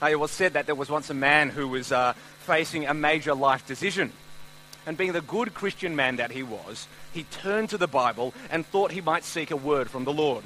It 0.00 0.20
was 0.20 0.30
said 0.30 0.52
that 0.52 0.66
there 0.66 0.74
was 0.74 0.90
once 0.90 1.10
a 1.10 1.14
man 1.14 1.48
who 1.48 1.66
was 1.66 1.90
uh, 1.90 2.12
facing 2.40 2.86
a 2.86 2.94
major 2.94 3.34
life 3.34 3.66
decision. 3.66 4.12
And 4.84 4.96
being 4.96 5.12
the 5.12 5.20
good 5.20 5.54
Christian 5.54 5.96
man 5.96 6.16
that 6.16 6.32
he 6.32 6.42
was, 6.42 6.88
he 7.12 7.22
turned 7.24 7.70
to 7.70 7.78
the 7.78 7.86
Bible 7.86 8.34
and 8.50 8.66
thought 8.66 8.90
he 8.90 9.00
might 9.00 9.24
seek 9.24 9.50
a 9.50 9.56
word 9.56 9.88
from 9.88 10.04
the 10.04 10.12
Lord. 10.12 10.44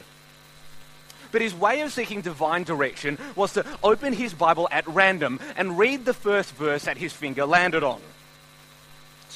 But 1.33 1.41
his 1.41 1.55
way 1.55 1.81
of 1.81 1.93
seeking 1.93 2.21
divine 2.21 2.65
direction 2.65 3.19
was 3.35 3.55
to 3.55 3.65
open 3.83 4.13
his 4.13 4.33
Bible 4.33 4.69
at 4.71 4.87
random 4.87 5.41
and 5.57 5.79
read 5.79 6.05
the 6.05 6.15
first 6.15 6.55
verse 6.55 6.85
that 6.85 6.99
his 6.99 7.13
finger 7.13 7.47
landed 7.47 7.83
on. 7.83 8.01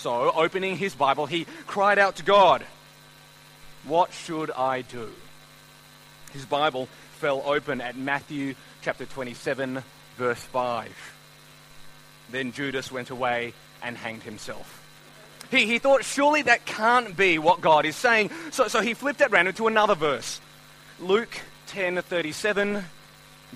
So, 0.00 0.32
opening 0.34 0.78
his 0.78 0.94
Bible, 0.94 1.26
he 1.26 1.44
cried 1.66 1.98
out 1.98 2.16
to 2.16 2.22
God, 2.22 2.64
What 3.84 4.14
should 4.14 4.50
I 4.50 4.80
do? 4.80 5.10
His 6.32 6.46
Bible 6.46 6.88
fell 7.18 7.42
open 7.44 7.82
at 7.82 7.98
Matthew 7.98 8.54
chapter 8.80 9.04
27, 9.04 9.82
verse 10.16 10.38
5. 10.38 10.90
Then 12.30 12.52
Judas 12.52 12.90
went 12.90 13.10
away 13.10 13.52
and 13.82 13.94
hanged 13.94 14.22
himself. 14.22 14.82
He, 15.50 15.66
he 15.66 15.78
thought, 15.78 16.02
surely 16.02 16.40
that 16.42 16.64
can't 16.64 17.14
be 17.14 17.38
what 17.38 17.60
God 17.60 17.84
is 17.84 17.94
saying. 17.94 18.30
So, 18.52 18.68
so 18.68 18.80
he 18.80 18.94
flipped 18.94 19.20
at 19.20 19.30
random 19.30 19.52
to 19.56 19.66
another 19.66 19.94
verse. 19.94 20.40
Luke 20.98 21.42
10:37, 21.68 22.84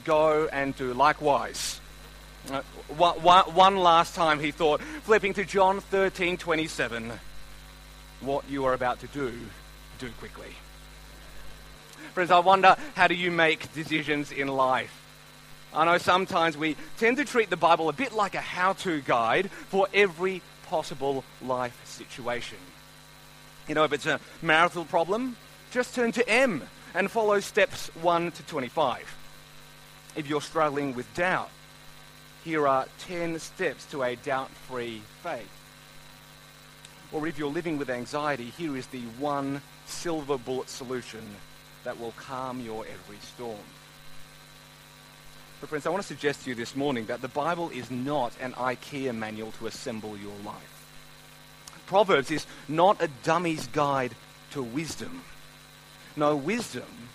go 0.05 0.47
and 0.53 0.77
do 0.77 0.93
likewise. 0.93 1.81
Uh, 2.51 2.61
one, 2.89 3.77
last 3.77 4.15
time 4.15 4.39
he 4.39 4.51
thought, 4.51 4.83
flipping 5.03 5.33
to 5.35 5.45
John 5.45 5.81
13 5.81 6.37
27, 6.37 7.13
what 8.21 8.45
you 8.51 8.65
are 8.67 8.75
about 8.75 9.01
to 9.01 9.07
do, 9.09 9.33
do 9.99 10.11
quickly. 10.19 10.51
Friends, 12.13 12.31
I 12.31 12.39
wonder 12.41 12.77
how 12.95 13.09
do 13.09 13.15
you 13.15 13.31
make 13.31 13.73
decisions 13.73 14.31
in 14.31 14.49
life? 14.49 15.01
I 15.73 15.87
know 15.87 15.99
sometimes 15.99 16.57
we 16.57 16.77
tend 16.99 17.17
to 17.17 17.25
treat 17.25 17.51
the 17.51 17.57
Bible 17.57 17.89
a 17.89 17.93
bit 17.93 18.13
like 18.13 18.35
a 18.35 18.41
how 18.41 18.75
to 18.75 19.01
guide 19.01 19.51
for 19.51 19.89
every 19.93 20.43
possible 20.67 21.25
life 21.43 21.81
situation. 21.85 22.59
You 23.67 23.75
know, 23.75 23.85
if 23.85 23.93
it's 23.93 24.07
a 24.07 24.21
marital 24.43 24.85
problem, 24.85 25.37
just 25.71 25.95
turn 25.95 26.13
to 26.13 26.29
M 26.29 26.63
and 26.95 27.11
follow 27.11 27.41
steps 27.41 27.89
1 27.97 28.33
to 28.33 28.43
25. 28.45 29.17
If 30.15 30.29
you're 30.29 30.43
struggling 30.43 30.95
with 30.95 31.13
doubt, 31.15 31.51
here 32.45 32.69
are 32.69 32.87
10 33.01 33.39
steps 33.39 33.87
to 33.87 34.03
a 34.03 34.17
doubt 34.17 34.51
free 34.51 35.01
faith. 35.23 35.49
Or 37.11 37.27
if 37.27 37.39
you're 37.39 37.51
living 37.51 37.79
with 37.79 37.89
anxiety, 37.89 38.53
here 38.57 38.77
is 38.77 38.87
the 38.89 39.01
one 39.19 39.63
silver 39.87 40.37
bullet 40.37 40.69
solution 40.69 41.25
that 41.85 41.99
will 41.99 42.13
calm 42.13 42.61
your 42.61 42.85
every 42.85 43.17
storm. 43.23 43.59
But, 45.61 45.71
friends, 45.71 45.87
I 45.87 45.91
want 45.91 46.03
to 46.03 46.09
suggest 46.09 46.43
to 46.43 46.51
you 46.51 46.55
this 46.55 46.77
morning 46.77 47.07
that 47.07 47.23
the 47.23 47.29
Bible 47.29 47.71
is 47.71 47.91
not 47.91 48.33
an 48.41 48.53
IKEA 48.53 49.17
manual 49.17 49.53
to 49.53 49.67
assemble 49.67 50.17
your 50.19 50.37
life. 50.45 50.87
Proverbs 51.87 52.31
is 52.31 52.47
not 52.69 53.03
a 53.03 53.09
dummy's 53.23 53.67
guide 53.69 54.15
to 54.51 54.63
wisdom. 54.63 55.23
No, 56.17 56.37
wisdom, 56.37 57.09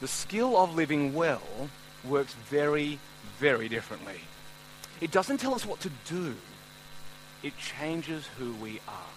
the 0.00 0.08
skill 0.08 0.56
of 0.56 0.76
living 0.76 1.14
well, 1.14 1.42
works 2.04 2.34
very, 2.48 3.00
very 3.38 3.68
differently. 3.68 4.20
It 5.00 5.10
doesn't 5.10 5.38
tell 5.38 5.54
us 5.54 5.66
what 5.66 5.80
to 5.80 5.90
do, 6.08 6.34
it 7.42 7.56
changes 7.58 8.26
who 8.38 8.52
we 8.54 8.80
are. 8.88 9.16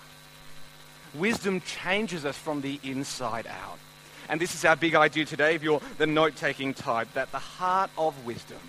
Wisdom 1.13 1.61
changes 1.61 2.25
us 2.25 2.37
from 2.37 2.61
the 2.61 2.79
inside 2.83 3.47
out. 3.47 3.79
And 4.27 4.39
this 4.39 4.53
is 4.53 4.63
our 4.63 4.75
big 4.75 4.93
idea 4.93 5.25
today, 5.25 5.55
if 5.55 5.63
you're 5.63 5.81
the 5.97 6.05
note 6.05 6.35
taking 6.35 6.73
type, 6.73 7.11
that 7.13 7.31
the 7.31 7.39
heart 7.39 7.89
of 7.97 8.25
wisdom 8.25 8.59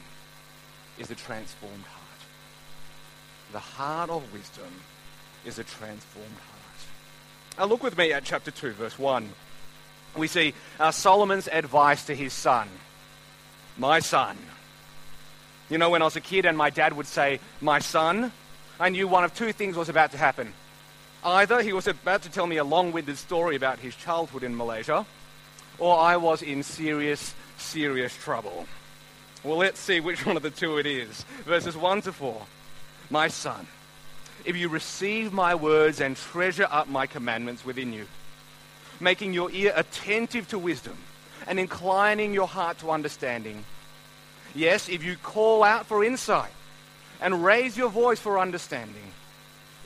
is 0.99 1.11
a 1.11 1.14
transformed 1.14 1.85
heart. 1.85 2.00
The 3.52 3.59
heart 3.59 4.09
of 4.09 4.33
wisdom 4.33 4.73
is 5.45 5.59
a 5.59 5.64
transformed 5.64 6.29
heart. 6.29 7.59
Now, 7.59 7.67
look 7.67 7.83
with 7.83 7.99
me 7.99 8.12
at 8.12 8.25
chapter 8.25 8.50
2, 8.50 8.73
verse 8.73 8.99
1. 8.99 9.29
We 10.17 10.29
see 10.29 10.55
uh, 10.79 10.90
Solomon's 10.90 11.49
advice 11.49 12.07
to 12.07 12.14
his 12.14 12.33
son 12.33 12.69
My 13.76 14.00
son. 14.00 14.37
You 15.71 15.79
know, 15.79 15.91
when 15.91 16.03
I 16.03 16.05
was 16.05 16.17
a 16.17 16.21
kid 16.21 16.45
and 16.45 16.59
my 16.59 16.71
dad 16.71 16.93
would 16.95 17.07
say, 17.07 17.41
My 17.61 17.79
son, 17.79 18.33
I 18.79 18.89
knew 18.89 19.09
one 19.09 19.25
of 19.25 19.35
two 19.35 19.53
things 19.53 19.77
was 19.77 19.89
about 19.89 20.11
to 20.12 20.19
happen. 20.19 20.53
Either 21.23 21.62
he 21.62 21.73
was 21.73 21.87
about 21.87 22.23
to 22.23 22.31
tell 22.31 22.47
me 22.47 22.57
a 22.57 22.65
long 22.65 22.93
winded 22.93 23.17
story 23.17 23.55
about 23.55 23.79
his 23.79 23.95
childhood 23.95 24.43
in 24.43 24.57
Malaysia, 24.57 25.07
or 25.79 25.99
I 25.99 26.17
was 26.17 26.43
in 26.43 26.62
serious, 26.62 27.35
serious 27.59 28.15
trouble. 28.17 28.67
Well, 29.45 29.59
let's 29.59 29.79
see 29.79 30.00
which 30.00 30.27
one 30.27 30.37
of 30.37 30.43
the 30.43 30.50
two 30.50 30.79
it 30.79 30.87
is. 30.87 31.25
Verses 31.45 31.77
1 31.77 32.03
to 32.03 32.12
4. 32.12 32.43
My 33.09 33.29
son, 33.29 33.67
if 34.45 34.57
you 34.57 34.69
receive 34.69 35.33
my 35.33 35.55
words 35.55 36.00
and 36.00 36.17
treasure 36.17 36.69
up 36.71 36.89
my 36.89 37.07
commandments 37.07 37.65
within 37.65 37.93
you, 37.93 38.07
making 38.99 39.33
your 39.33 39.50
ear 39.50 39.73
attentive 39.77 40.49
to 40.49 40.59
wisdom 40.59 40.97
and 41.47 41.59
inclining 41.59 42.35
your 42.35 42.49
heart 42.49 42.79
to 42.79 42.91
understanding. 42.91 43.65
Yes, 44.54 44.88
if 44.88 45.04
you 45.04 45.16
call 45.16 45.62
out 45.62 45.87
for 45.87 46.04
insight 46.04 46.52
and 47.21 47.45
raise 47.45 47.76
your 47.76 47.88
voice 47.88 48.19
for 48.19 48.38
understanding, 48.38 49.12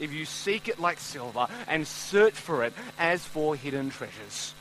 if 0.00 0.12
you 0.12 0.24
seek 0.24 0.68
it 0.68 0.80
like 0.80 0.98
silver 0.98 1.46
and 1.68 1.86
search 1.86 2.34
for 2.34 2.64
it 2.64 2.72
as 2.98 3.24
for 3.24 3.54
hidden 3.54 3.90
treasures. 3.90 4.54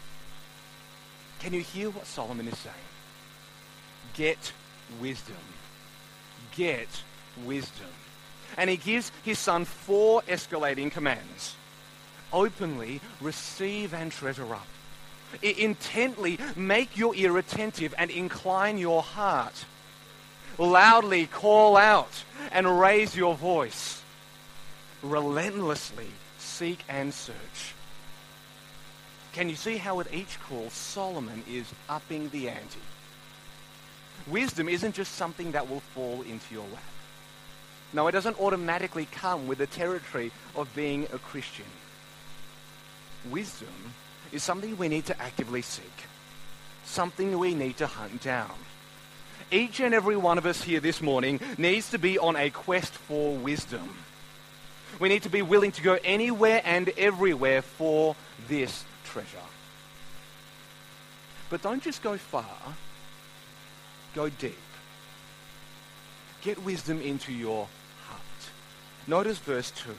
Can 1.40 1.54
you 1.54 1.62
hear 1.62 1.90
what 1.90 2.06
Solomon 2.06 2.48
is 2.48 2.58
saying? 2.60 2.76
Get 4.14 4.54
wisdom. 5.02 5.36
Get 6.56 6.88
wisdom. 7.44 7.88
And 8.58 8.70
he 8.70 8.78
gives 8.78 9.12
his 9.24 9.40
son 9.40 9.66
four 9.66 10.22
escalating 10.24 10.92
commands. 10.92 11.56
Openly 12.32 13.02
receive 13.20 13.94
and 13.94 14.12
treasure 14.12 14.54
up. 14.54 14.68
Intently 15.42 16.38
make 16.56 16.96
your 16.96 17.16
ear 17.16 17.38
attentive 17.38 17.96
and 17.98 18.12
incline 18.12 18.78
your 18.78 19.02
heart. 19.02 19.66
Loudly 20.58 21.26
call 21.26 21.78
out 21.78 22.24
and 22.52 22.80
raise 22.80 23.16
your 23.16 23.36
voice. 23.36 24.02
Relentlessly 25.02 26.08
seek 26.38 26.80
and 26.88 27.14
search. 27.14 27.74
Can 29.34 29.50
you 29.50 29.56
see 29.56 29.78
how 29.78 30.00
at 30.00 30.14
each 30.14 30.40
call 30.42 30.70
Solomon 30.70 31.44
is 31.50 31.66
upping 31.90 32.30
the 32.30 32.50
ante? 32.50 32.80
Wisdom 34.28 34.70
isn't 34.70 34.94
just 34.94 35.16
something 35.16 35.52
that 35.52 35.70
will 35.70 35.80
fall 35.80 36.22
into 36.22 36.54
your 36.54 36.66
lap. 36.72 36.84
No, 37.92 38.08
it 38.08 38.12
doesn't 38.12 38.40
automatically 38.40 39.08
come 39.12 39.48
with 39.48 39.58
the 39.58 39.68
territory 39.68 40.32
of 40.56 40.74
being 40.76 41.04
a 41.14 41.18
Christian. 41.18 41.66
Wisdom 43.30 43.94
is 44.32 44.44
something 44.44 44.78
we 44.78 44.88
need 44.88 45.06
to 45.08 45.22
actively 45.22 45.62
seek, 45.62 46.06
something 46.86 47.38
we 47.38 47.54
need 47.54 47.78
to 47.78 47.88
hunt 47.88 48.22
down. 48.22 48.52
Each 49.52 49.80
and 49.80 49.94
every 49.94 50.18
one 50.18 50.38
of 50.38 50.46
us 50.46 50.64
here 50.64 50.80
this 50.80 51.02
morning 51.02 51.40
needs 51.58 51.92
to 51.92 52.00
be 52.00 52.18
on 52.18 52.36
a 52.36 52.50
quest 52.50 52.94
for 52.94 53.36
wisdom. 53.36 53.96
We 55.00 55.10
need 55.10 55.24
to 55.24 55.30
be 55.30 55.42
willing 55.42 55.72
to 55.74 55.82
go 55.82 55.98
anywhere 56.04 56.62
and 56.64 56.90
everywhere 56.98 57.62
for 57.62 58.16
this 58.48 58.86
treasure. 59.06 59.28
But 61.50 61.62
don't 61.62 61.84
just 61.84 62.02
go 62.02 62.18
far, 62.18 62.46
go 64.16 64.30
deep. 64.30 64.58
Get 66.42 66.64
wisdom 66.64 67.02
into 67.02 67.32
your 67.32 67.68
heart. 68.08 68.22
Notice 69.08 69.38
verse 69.38 69.72
2. 69.72 69.96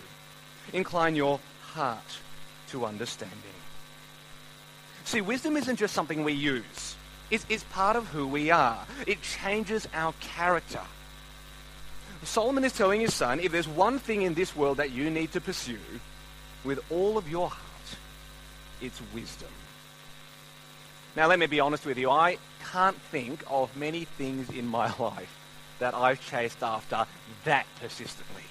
Incline 0.77 1.17
your 1.17 1.41
heart 1.63 2.19
to 2.69 2.85
understanding. 2.85 3.39
See, 5.05 5.21
wisdom 5.21 5.57
isn't 5.57 5.77
just 5.77 5.95
something 5.95 6.25
we 6.25 6.33
use. 6.33 6.97
It's, 7.35 7.45
it's 7.49 7.64
part 7.64 7.97
of 7.97 8.07
who 8.07 8.29
we 8.29 8.53
are. 8.53 8.79
It 9.09 9.21
changes 9.23 9.88
our 9.93 10.14
character. 10.21 10.83
Solomon 12.23 12.62
is 12.62 12.73
telling 12.73 13.00
his 13.00 13.12
son, 13.12 13.41
if 13.41 13.50
there's 13.50 13.67
one 13.67 13.99
thing 13.99 14.23
in 14.23 14.35
this 14.35 14.55
world 14.55 14.76
that 14.76 14.93
you 14.93 15.11
need 15.11 15.33
to 15.33 15.41
pursue 15.41 15.81
with 16.62 16.79
all 16.93 17.19
of 17.19 17.29
your 17.29 17.49
heart, 17.49 17.99
it's 18.81 19.03
wisdom. 19.12 19.49
Now, 21.17 21.26
let 21.26 21.41
me 21.41 21.47
be 21.47 21.59
honest 21.59 21.85
with 21.85 21.99
you. 21.99 22.09
I 22.09 22.38
can't 22.71 23.00
think 23.11 23.43
of 23.50 23.76
many 23.76 24.05
things 24.05 24.49
in 24.50 24.69
my 24.69 24.95
life 25.00 25.37
that 25.81 25.93
I've 25.93 26.25
chased 26.25 26.62
after 26.62 27.05
that 27.43 27.67
persistently. 27.81 28.45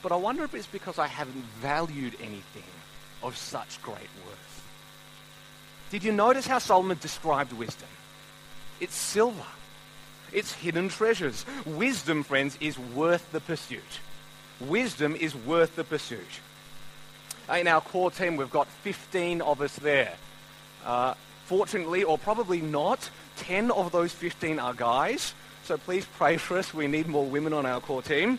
But 0.00 0.12
I 0.12 0.16
wonder 0.16 0.44
if 0.44 0.54
it's 0.54 0.68
because 0.68 1.00
I 1.00 1.08
haven't 1.08 1.44
valued 1.60 2.14
anything 2.20 2.70
of 3.20 3.36
such 3.36 3.82
great 3.82 4.10
worth. 4.24 4.67
Did 5.90 6.04
you 6.04 6.12
notice 6.12 6.46
how 6.46 6.58
Solomon 6.58 6.98
described 7.00 7.52
wisdom? 7.52 7.88
It's 8.80 8.94
silver. 8.94 9.46
It's 10.32 10.52
hidden 10.52 10.88
treasures. 10.88 11.46
Wisdom, 11.64 12.22
friends, 12.22 12.58
is 12.60 12.78
worth 12.78 13.30
the 13.32 13.40
pursuit. 13.40 14.00
Wisdom 14.60 15.16
is 15.16 15.34
worth 15.34 15.76
the 15.76 15.84
pursuit. 15.84 16.40
In 17.54 17.66
our 17.66 17.80
core 17.80 18.10
team, 18.10 18.36
we've 18.36 18.50
got 18.50 18.68
15 18.68 19.40
of 19.40 19.62
us 19.62 19.74
there. 19.76 20.14
Uh, 20.84 21.14
fortunately, 21.46 22.04
or 22.04 22.18
probably 22.18 22.60
not, 22.60 23.08
10 23.36 23.70
of 23.70 23.90
those 23.90 24.12
15 24.12 24.58
are 24.58 24.74
guys. 24.74 25.32
So 25.64 25.78
please 25.78 26.04
pray 26.16 26.36
for 26.36 26.58
us. 26.58 26.74
We 26.74 26.86
need 26.86 27.08
more 27.08 27.24
women 27.24 27.54
on 27.54 27.64
our 27.64 27.80
core 27.80 28.02
team. 28.02 28.38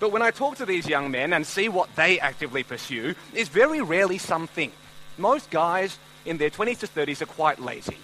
But 0.00 0.10
when 0.10 0.22
I 0.22 0.32
talk 0.32 0.56
to 0.56 0.66
these 0.66 0.88
young 0.88 1.10
men 1.10 1.32
and 1.32 1.46
see 1.46 1.68
what 1.68 1.94
they 1.94 2.18
actively 2.18 2.64
pursue, 2.64 3.14
it's 3.32 3.48
very 3.48 3.80
rarely 3.82 4.18
something. 4.18 4.72
Most 5.18 5.50
guys 5.50 5.98
in 6.24 6.38
their 6.38 6.50
20s 6.50 6.78
to 6.80 6.86
30s 6.86 7.22
are 7.22 7.26
quite 7.26 7.58
lazy. 7.58 7.98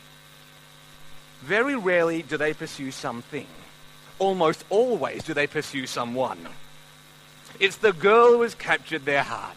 Very 1.42 1.76
rarely 1.76 2.22
do 2.22 2.36
they 2.36 2.52
pursue 2.52 2.90
something. 2.90 3.46
Almost 4.18 4.64
always 4.70 5.22
do 5.22 5.34
they 5.34 5.46
pursue 5.46 5.86
someone. 5.86 6.48
It's 7.60 7.76
the 7.76 7.92
girl 7.92 8.32
who 8.32 8.42
has 8.42 8.54
captured 8.54 9.04
their 9.04 9.22
heart. 9.22 9.56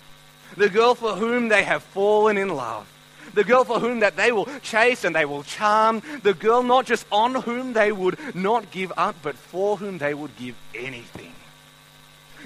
The 0.57 0.69
girl 0.69 0.95
for 0.95 1.13
whom 1.13 1.49
they 1.49 1.63
have 1.63 1.83
fallen 1.83 2.37
in 2.37 2.49
love. 2.49 2.87
The 3.33 3.43
girl 3.43 3.63
for 3.63 3.79
whom 3.79 4.01
that 4.01 4.17
they 4.17 4.31
will 4.31 4.47
chase 4.61 5.03
and 5.03 5.15
they 5.15 5.25
will 5.25 5.43
charm. 5.43 6.01
The 6.23 6.33
girl 6.33 6.63
not 6.63 6.85
just 6.85 7.05
on 7.11 7.35
whom 7.35 7.73
they 7.73 7.91
would 7.91 8.17
not 8.35 8.71
give 8.71 8.91
up, 8.97 9.15
but 9.21 9.35
for 9.35 9.77
whom 9.77 9.97
they 9.97 10.13
would 10.13 10.35
give 10.37 10.55
anything. 10.75 11.33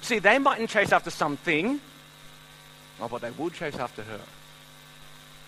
See, 0.02 0.20
they 0.20 0.38
mightn't 0.38 0.70
chase 0.70 0.92
after 0.92 1.10
something, 1.10 1.80
oh, 3.02 3.08
but 3.08 3.22
they 3.22 3.32
would 3.32 3.54
chase 3.54 3.76
after 3.76 4.04
her. 4.04 4.20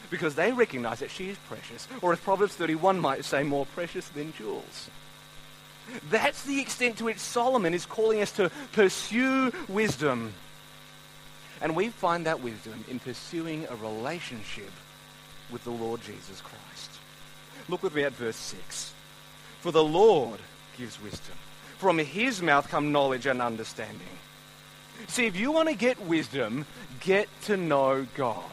Because 0.09 0.35
they 0.35 0.51
recognize 0.53 0.99
that 0.99 1.11
she 1.11 1.29
is 1.29 1.37
precious, 1.49 1.87
or 2.01 2.13
as 2.13 2.19
Proverbs 2.19 2.55
31 2.55 2.99
might 2.99 3.25
say, 3.25 3.43
more 3.43 3.65
precious 3.65 4.07
than 4.09 4.33
jewels. 4.33 4.89
That's 6.09 6.43
the 6.43 6.59
extent 6.59 6.97
to 6.97 7.05
which 7.05 7.19
Solomon 7.19 7.73
is 7.73 7.85
calling 7.85 8.21
us 8.21 8.31
to 8.33 8.51
pursue 8.71 9.51
wisdom. 9.67 10.33
And 11.61 11.75
we 11.75 11.89
find 11.89 12.25
that 12.25 12.41
wisdom 12.41 12.85
in 12.87 12.99
pursuing 12.99 13.65
a 13.69 13.75
relationship 13.75 14.71
with 15.49 15.63
the 15.63 15.71
Lord 15.71 16.01
Jesus 16.01 16.41
Christ. 16.41 16.91
Look 17.69 17.83
with 17.83 17.95
me 17.95 18.03
at 18.03 18.13
verse 18.13 18.35
6. 18.35 18.93
For 19.61 19.71
the 19.71 19.83
Lord 19.83 20.39
gives 20.77 21.01
wisdom. 21.01 21.35
From 21.77 21.97
his 21.97 22.41
mouth 22.41 22.69
come 22.69 22.91
knowledge 22.91 23.25
and 23.25 23.41
understanding. 23.41 24.07
See, 25.07 25.25
if 25.25 25.35
you 25.35 25.51
want 25.51 25.69
to 25.69 25.75
get 25.75 26.01
wisdom, 26.01 26.65
get 26.99 27.27
to 27.43 27.57
know 27.57 28.07
God. 28.15 28.43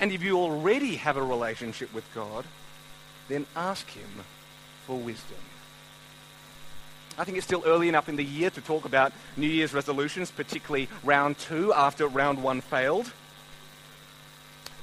And 0.00 0.12
if 0.12 0.22
you 0.22 0.38
already 0.38 0.96
have 0.96 1.16
a 1.16 1.22
relationship 1.22 1.92
with 1.92 2.04
God, 2.14 2.44
then 3.28 3.46
ask 3.56 3.88
him 3.90 4.08
for 4.86 4.96
wisdom. 4.96 5.38
I 7.18 7.24
think 7.24 7.36
it's 7.36 7.46
still 7.46 7.64
early 7.66 7.88
enough 7.88 8.08
in 8.08 8.14
the 8.14 8.24
year 8.24 8.48
to 8.50 8.60
talk 8.60 8.84
about 8.84 9.12
New 9.36 9.48
Year's 9.48 9.74
resolutions, 9.74 10.30
particularly 10.30 10.88
round 11.02 11.36
two 11.38 11.72
after 11.72 12.06
round 12.06 12.42
one 12.42 12.60
failed. 12.60 13.12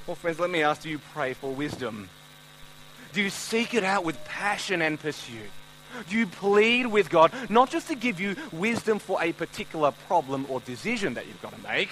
Well, 0.06 0.16
friends, 0.16 0.38
let 0.38 0.50
me 0.50 0.62
ask 0.62 0.82
do 0.82 0.90
you 0.90 1.00
pray 1.14 1.32
for 1.32 1.50
wisdom? 1.50 2.10
Do 3.14 3.22
you 3.22 3.30
seek 3.30 3.72
it 3.72 3.84
out 3.84 4.04
with 4.04 4.22
passion 4.26 4.82
and 4.82 5.00
pursuit? 5.00 5.50
Do 6.10 6.16
you 6.16 6.26
plead 6.26 6.86
with 6.86 7.08
God 7.08 7.32
not 7.48 7.70
just 7.70 7.88
to 7.88 7.94
give 7.94 8.20
you 8.20 8.36
wisdom 8.52 8.98
for 8.98 9.22
a 9.22 9.32
particular 9.32 9.92
problem 10.06 10.44
or 10.50 10.60
decision 10.60 11.14
that 11.14 11.26
you've 11.26 11.40
got 11.40 11.56
to 11.56 11.62
make? 11.66 11.88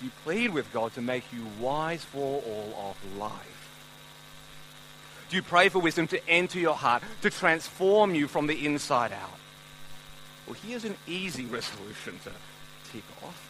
You 0.00 0.10
plead 0.24 0.52
with 0.52 0.72
God 0.72 0.94
to 0.94 1.00
make 1.02 1.24
you 1.32 1.44
wise 1.60 2.04
for 2.04 2.42
all 2.42 2.90
of 2.90 3.18
life? 3.18 3.70
Do 5.28 5.36
you 5.36 5.42
pray 5.42 5.68
for 5.68 5.78
wisdom 5.78 6.06
to 6.08 6.28
enter 6.28 6.58
your 6.58 6.74
heart, 6.74 7.02
to 7.22 7.30
transform 7.30 8.14
you 8.14 8.26
from 8.26 8.46
the 8.46 8.66
inside 8.66 9.12
out? 9.12 9.38
Well, 10.46 10.56
here's 10.66 10.84
an 10.84 10.96
easy 11.06 11.44
resolution 11.44 12.18
to 12.24 12.32
tick 12.90 13.04
off. 13.22 13.48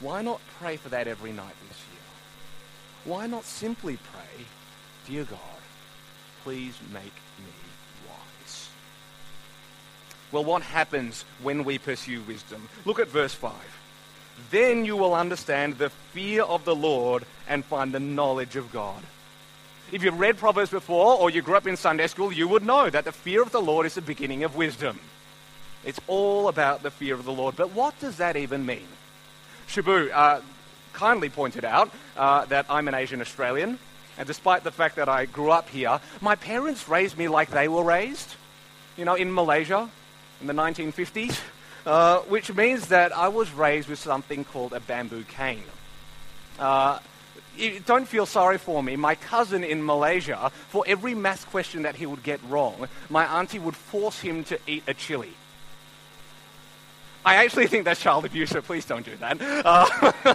why 0.00 0.22
not 0.22 0.40
pray 0.60 0.76
for 0.76 0.88
that 0.90 1.08
every 1.08 1.32
night 1.32 1.54
this 1.68 1.78
year? 1.92 3.16
Why 3.16 3.26
not 3.26 3.44
simply 3.44 3.98
pray, 4.12 4.44
Dear 5.06 5.24
God, 5.24 5.38
please 6.44 6.78
make 6.92 7.02
me 7.02 7.52
wise? 8.08 8.68
Well, 10.30 10.44
what 10.44 10.62
happens 10.62 11.24
when 11.42 11.64
we 11.64 11.78
pursue 11.78 12.20
wisdom? 12.22 12.68
Look 12.84 13.00
at 13.00 13.08
verse 13.08 13.34
5. 13.34 13.52
Then 14.50 14.84
you 14.84 14.96
will 14.96 15.14
understand 15.14 15.78
the 15.78 15.90
fear 15.90 16.42
of 16.42 16.64
the 16.64 16.74
Lord 16.74 17.24
and 17.48 17.64
find 17.64 17.92
the 17.92 18.00
knowledge 18.00 18.56
of 18.56 18.72
God. 18.72 19.02
If 19.92 20.04
you've 20.04 20.18
read 20.18 20.38
Proverbs 20.38 20.70
before 20.70 21.18
or 21.18 21.30
you 21.30 21.42
grew 21.42 21.56
up 21.56 21.66
in 21.66 21.76
Sunday 21.76 22.06
school, 22.06 22.32
you 22.32 22.46
would 22.46 22.64
know 22.64 22.88
that 22.90 23.04
the 23.04 23.12
fear 23.12 23.42
of 23.42 23.50
the 23.50 23.60
Lord 23.60 23.86
is 23.86 23.94
the 23.94 24.02
beginning 24.02 24.44
of 24.44 24.54
wisdom. 24.54 25.00
It's 25.84 26.00
all 26.06 26.48
about 26.48 26.82
the 26.82 26.90
fear 26.90 27.14
of 27.14 27.24
the 27.24 27.32
Lord. 27.32 27.56
But 27.56 27.72
what 27.72 27.98
does 27.98 28.18
that 28.18 28.36
even 28.36 28.66
mean? 28.66 28.86
Shabu 29.66 30.10
uh, 30.12 30.40
kindly 30.92 31.28
pointed 31.28 31.64
out 31.64 31.90
uh, 32.16 32.44
that 32.46 32.66
I'm 32.68 32.86
an 32.88 32.94
Asian 32.94 33.20
Australian, 33.20 33.78
and 34.18 34.26
despite 34.26 34.64
the 34.64 34.70
fact 34.70 34.96
that 34.96 35.08
I 35.08 35.24
grew 35.24 35.50
up 35.50 35.68
here, 35.70 36.00
my 36.20 36.34
parents 36.34 36.88
raised 36.88 37.16
me 37.16 37.28
like 37.28 37.50
they 37.50 37.68
were 37.68 37.82
raised, 37.82 38.34
you 38.96 39.04
know, 39.04 39.14
in 39.14 39.32
Malaysia 39.32 39.88
in 40.40 40.46
the 40.46 40.52
1950s, 40.52 41.40
uh, 41.86 42.18
which 42.20 42.52
means 42.54 42.88
that 42.88 43.16
I 43.16 43.28
was 43.28 43.52
raised 43.52 43.88
with 43.88 43.98
something 43.98 44.44
called 44.44 44.72
a 44.72 44.80
bamboo 44.80 45.24
cane. 45.24 45.64
Uh, 46.58 46.98
don't 47.86 48.06
feel 48.06 48.26
sorry 48.26 48.58
for 48.58 48.82
me. 48.82 48.96
My 48.96 49.14
cousin 49.14 49.64
in 49.64 49.84
Malaysia, 49.84 50.50
for 50.68 50.84
every 50.86 51.14
math 51.14 51.48
question 51.50 51.82
that 51.82 51.96
he 51.96 52.06
would 52.06 52.22
get 52.22 52.40
wrong, 52.48 52.88
my 53.08 53.24
auntie 53.38 53.58
would 53.58 53.76
force 53.76 54.20
him 54.20 54.44
to 54.44 54.58
eat 54.66 54.84
a 54.86 54.94
chili. 54.94 55.32
I 57.24 57.36
actually 57.36 57.66
think 57.66 57.84
that's 57.84 58.00
child 58.00 58.24
abuse, 58.24 58.50
so 58.50 58.62
please 58.62 58.86
don't 58.86 59.04
do 59.04 59.16
that. 59.16 59.40
Uh, 59.40 60.34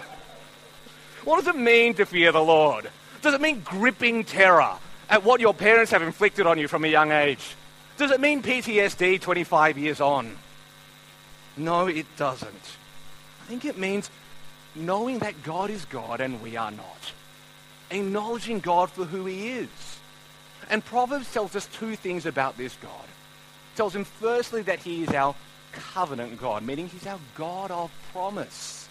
what 1.24 1.44
does 1.44 1.48
it 1.48 1.58
mean 1.58 1.94
to 1.94 2.06
fear 2.06 2.30
the 2.30 2.42
Lord? 2.42 2.90
Does 3.22 3.34
it 3.34 3.40
mean 3.40 3.60
gripping 3.60 4.24
terror 4.24 4.76
at 5.10 5.24
what 5.24 5.40
your 5.40 5.54
parents 5.54 5.90
have 5.90 6.02
inflicted 6.02 6.46
on 6.46 6.58
you 6.58 6.68
from 6.68 6.84
a 6.84 6.88
young 6.88 7.10
age? 7.10 7.56
Does 7.96 8.10
it 8.10 8.20
mean 8.20 8.42
PTSD 8.42 9.20
25 9.20 9.78
years 9.78 10.00
on? 10.00 10.36
No, 11.56 11.86
it 11.86 12.06
doesn't. 12.16 12.76
I 13.42 13.46
think 13.46 13.64
it 13.64 13.78
means 13.78 14.10
knowing 14.74 15.20
that 15.20 15.42
God 15.42 15.70
is 15.70 15.84
God 15.86 16.20
and 16.20 16.42
we 16.42 16.56
are 16.56 16.70
not. 16.70 17.12
Acknowledging 17.90 18.60
God 18.60 18.90
for 18.90 19.04
who 19.04 19.24
he 19.26 19.48
is. 19.48 19.68
And 20.68 20.84
Proverbs 20.84 21.32
tells 21.32 21.54
us 21.54 21.66
two 21.66 21.96
things 21.96 22.26
about 22.26 22.58
this 22.58 22.76
God. 22.82 23.04
It 23.04 23.76
tells 23.76 23.94
him 23.94 24.04
firstly 24.04 24.62
that 24.62 24.80
he 24.80 25.04
is 25.04 25.10
our 25.10 25.34
covenant 25.72 26.40
God, 26.40 26.62
meaning 26.64 26.88
he's 26.88 27.06
our 27.06 27.20
God 27.36 27.70
of 27.70 27.90
promise. 28.12 28.88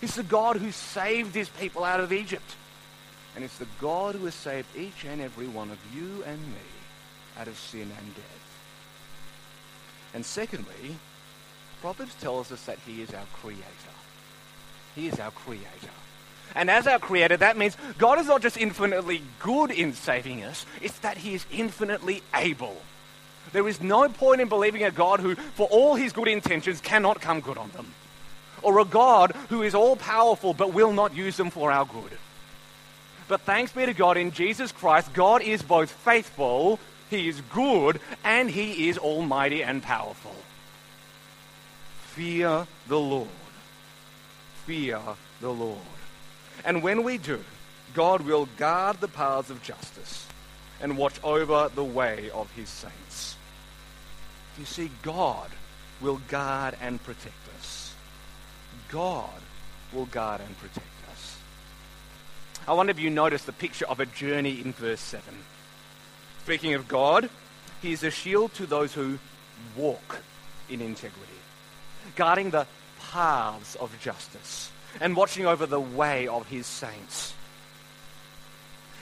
He's 0.00 0.14
the 0.16 0.22
God 0.22 0.56
who 0.56 0.70
saved 0.72 1.34
his 1.34 1.48
people 1.48 1.84
out 1.84 2.00
of 2.00 2.12
Egypt. 2.12 2.56
And 3.34 3.44
it's 3.44 3.58
the 3.58 3.68
God 3.80 4.14
who 4.14 4.26
has 4.26 4.34
saved 4.34 4.68
each 4.76 5.04
and 5.04 5.20
every 5.20 5.46
one 5.46 5.70
of 5.70 5.78
you 5.94 6.22
and 6.26 6.38
me 6.38 6.68
out 7.38 7.48
of 7.48 7.58
sin 7.58 7.82
and 7.82 8.14
death. 8.14 8.42
And 10.12 10.26
secondly, 10.26 10.96
Proverbs 11.82 12.14
tells 12.20 12.52
us 12.52 12.62
that 12.66 12.78
he 12.86 13.02
is 13.02 13.12
our 13.12 13.26
creator. 13.32 13.64
He 14.94 15.08
is 15.08 15.18
our 15.18 15.32
creator. 15.32 15.66
And 16.54 16.70
as 16.70 16.86
our 16.86 17.00
creator, 17.00 17.36
that 17.36 17.56
means 17.56 17.76
God 17.98 18.20
is 18.20 18.28
not 18.28 18.40
just 18.40 18.56
infinitely 18.56 19.20
good 19.40 19.72
in 19.72 19.92
saving 19.92 20.44
us, 20.44 20.64
it's 20.80 21.00
that 21.00 21.16
he 21.16 21.34
is 21.34 21.44
infinitely 21.50 22.22
able. 22.36 22.76
There 23.52 23.66
is 23.66 23.80
no 23.80 24.08
point 24.08 24.40
in 24.40 24.48
believing 24.48 24.84
a 24.84 24.92
God 24.92 25.18
who, 25.18 25.34
for 25.34 25.66
all 25.72 25.96
his 25.96 26.12
good 26.12 26.28
intentions, 26.28 26.80
cannot 26.80 27.20
come 27.20 27.40
good 27.40 27.58
on 27.58 27.70
them. 27.70 27.92
Or 28.62 28.78
a 28.78 28.84
God 28.84 29.34
who 29.48 29.62
is 29.62 29.74
all 29.74 29.96
powerful 29.96 30.54
but 30.54 30.72
will 30.72 30.92
not 30.92 31.16
use 31.16 31.36
them 31.36 31.50
for 31.50 31.72
our 31.72 31.84
good. 31.84 32.16
But 33.26 33.40
thanks 33.40 33.72
be 33.72 33.86
to 33.86 33.92
God 33.92 34.16
in 34.16 34.30
Jesus 34.30 34.70
Christ, 34.70 35.12
God 35.14 35.42
is 35.42 35.62
both 35.62 35.90
faithful, 35.90 36.78
he 37.10 37.28
is 37.28 37.40
good, 37.52 37.98
and 38.22 38.48
he 38.48 38.88
is 38.88 38.98
almighty 38.98 39.64
and 39.64 39.82
powerful. 39.82 40.36
Fear 42.14 42.66
the 42.88 42.98
Lord. 42.98 43.28
Fear 44.66 45.00
the 45.40 45.50
Lord. 45.50 45.78
And 46.64 46.82
when 46.82 47.02
we 47.02 47.18
do, 47.18 47.42
God 47.94 48.22
will 48.22 48.48
guard 48.58 49.00
the 49.00 49.08
paths 49.08 49.50
of 49.50 49.62
justice 49.62 50.26
and 50.80 50.98
watch 50.98 51.14
over 51.24 51.70
the 51.74 51.84
way 51.84 52.30
of 52.30 52.50
his 52.52 52.68
saints. 52.68 53.36
You 54.58 54.64
see, 54.64 54.90
God 55.02 55.50
will 56.00 56.20
guard 56.28 56.76
and 56.80 57.02
protect 57.02 57.48
us. 57.58 57.94
God 58.90 59.30
will 59.92 60.06
guard 60.06 60.40
and 60.40 60.58
protect 60.58 60.86
us. 61.10 61.38
I 62.68 62.74
wonder 62.74 62.90
if 62.90 62.98
you 62.98 63.10
noticed 63.10 63.46
the 63.46 63.52
picture 63.52 63.86
of 63.86 64.00
a 64.00 64.06
journey 64.06 64.60
in 64.60 64.72
verse 64.72 65.00
7. 65.00 65.24
Speaking 66.44 66.74
of 66.74 66.88
God, 66.88 67.30
he 67.80 67.92
is 67.92 68.02
a 68.02 68.10
shield 68.10 68.52
to 68.54 68.66
those 68.66 68.92
who 68.92 69.18
walk 69.76 70.18
in 70.68 70.80
integrity, 70.80 71.41
guarding 72.16 72.50
the 72.50 72.66
paths 73.10 73.74
of 73.76 73.98
justice 74.00 74.70
and 75.00 75.16
watching 75.16 75.46
over 75.46 75.66
the 75.66 75.80
way 75.80 76.26
of 76.28 76.46
his 76.48 76.66
saints. 76.66 77.34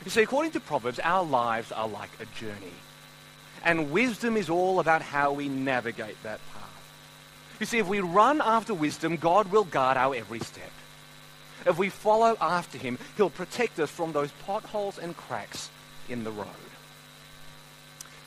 You 0.05 0.11
see, 0.11 0.23
according 0.23 0.53
to 0.53 0.61
Proverbs, 0.61 0.99
our 1.01 1.25
lives 1.25 1.73
are 1.73 1.89
like 1.89 2.11
a 2.21 2.27
journey. 2.39 2.73
And 3.63 3.91
wisdom 3.91 4.37
is 4.37 4.49
all 4.49 4.81
about 4.81 5.03
how 5.03 5.33
we 5.33 5.49
navigate 5.49 6.23
that 6.23 6.41
path. 6.55 6.61
You 7.59 7.67
see, 7.67 7.79
if 7.79 7.87
we 7.87 8.01
run 8.01 8.41
after 8.41 8.73
wisdom, 8.73 9.17
God 9.17 9.51
will 9.53 9.65
guard 9.65 9.99
our 9.99 10.15
every 10.15 10.41
step. 10.41 10.71
If 11.67 11.77
we 11.77 11.91
follow 11.91 12.37
after 12.41 12.79
him, 12.79 12.99
he'll 13.19 13.29
protect 13.29 13.79
us 13.79 13.91
from 13.91 14.13
those 14.13 14.31
potholes 14.47 14.99
and 14.99 15.15
cracks 15.15 15.69
in 16.09 16.25
the 16.25 16.31
road. 16.31 16.47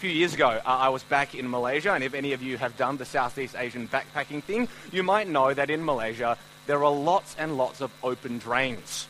Few 0.03 0.11
years 0.11 0.33
ago, 0.33 0.49
uh, 0.49 0.61
I 0.65 0.89
was 0.89 1.01
back 1.01 1.33
in 1.33 1.49
Malaysia, 1.49 1.93
and 1.93 2.03
if 2.03 2.13
any 2.13 2.33
of 2.33 2.43
you 2.43 2.57
have 2.57 2.75
done 2.75 2.97
the 2.97 3.05
Southeast 3.05 3.55
Asian 3.57 3.87
backpacking 3.87 4.43
thing, 4.43 4.67
you 4.91 5.01
might 5.01 5.29
know 5.29 5.53
that 5.53 5.69
in 5.69 5.85
Malaysia, 5.85 6.37
there 6.67 6.83
are 6.83 6.91
lots 6.91 7.37
and 7.39 7.55
lots 7.55 7.79
of 7.79 7.89
open 8.03 8.37
drains. 8.37 9.07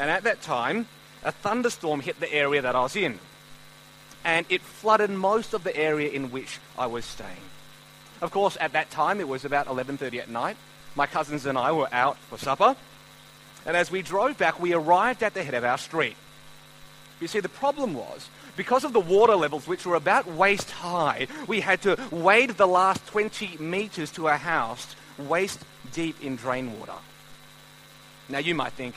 And 0.00 0.10
at 0.10 0.24
that 0.24 0.42
time, 0.42 0.88
a 1.22 1.30
thunderstorm 1.30 2.00
hit 2.00 2.18
the 2.18 2.32
area 2.34 2.60
that 2.62 2.74
I 2.74 2.80
was 2.80 2.96
in 2.96 3.20
and 4.24 4.44
it 4.48 4.62
flooded 4.62 5.10
most 5.10 5.54
of 5.54 5.62
the 5.62 5.76
area 5.76 6.10
in 6.10 6.32
which 6.32 6.58
I 6.76 6.86
was 6.86 7.04
staying. 7.04 7.46
Of 8.20 8.32
course, 8.32 8.56
at 8.60 8.72
that 8.72 8.90
time, 8.90 9.20
it 9.20 9.28
was 9.28 9.44
about 9.44 9.68
11.30 9.68 10.18
at 10.18 10.28
night. 10.28 10.56
My 10.96 11.06
cousins 11.06 11.46
and 11.46 11.56
I 11.56 11.70
were 11.70 11.88
out 11.92 12.18
for 12.28 12.38
supper. 12.38 12.74
And 13.64 13.76
as 13.76 13.88
we 13.88 14.02
drove 14.02 14.36
back, 14.36 14.58
we 14.58 14.72
arrived 14.72 15.22
at 15.22 15.32
the 15.32 15.44
head 15.44 15.54
of 15.54 15.62
our 15.62 15.78
street. 15.78 16.16
You 17.20 17.28
see, 17.28 17.38
the 17.38 17.48
problem 17.48 17.94
was, 17.94 18.28
because 18.56 18.84
of 18.84 18.92
the 18.92 19.00
water 19.00 19.34
levels, 19.34 19.66
which 19.66 19.86
were 19.86 19.94
about 19.94 20.26
waist 20.26 20.70
high, 20.70 21.26
we 21.46 21.60
had 21.60 21.82
to 21.82 21.98
wade 22.10 22.50
the 22.50 22.66
last 22.66 23.06
20 23.06 23.56
meters 23.58 24.10
to 24.12 24.28
our 24.28 24.38
house, 24.38 24.94
waist 25.18 25.60
deep 25.92 26.22
in 26.22 26.36
drain 26.36 26.78
water. 26.78 26.92
Now, 28.28 28.38
you 28.38 28.54
might 28.54 28.72
think, 28.72 28.94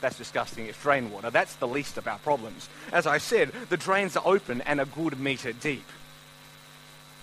that's 0.00 0.18
disgusting. 0.18 0.66
It's 0.66 0.80
drain 0.82 1.10
water. 1.10 1.30
That's 1.30 1.54
the 1.56 1.66
least 1.66 1.96
of 1.96 2.06
our 2.06 2.18
problems. 2.18 2.68
As 2.92 3.06
I 3.06 3.18
said, 3.18 3.52
the 3.70 3.76
drains 3.76 4.16
are 4.16 4.22
open 4.26 4.60
and 4.62 4.80
a 4.80 4.84
good 4.84 5.18
metre 5.18 5.54
deep. 5.54 5.86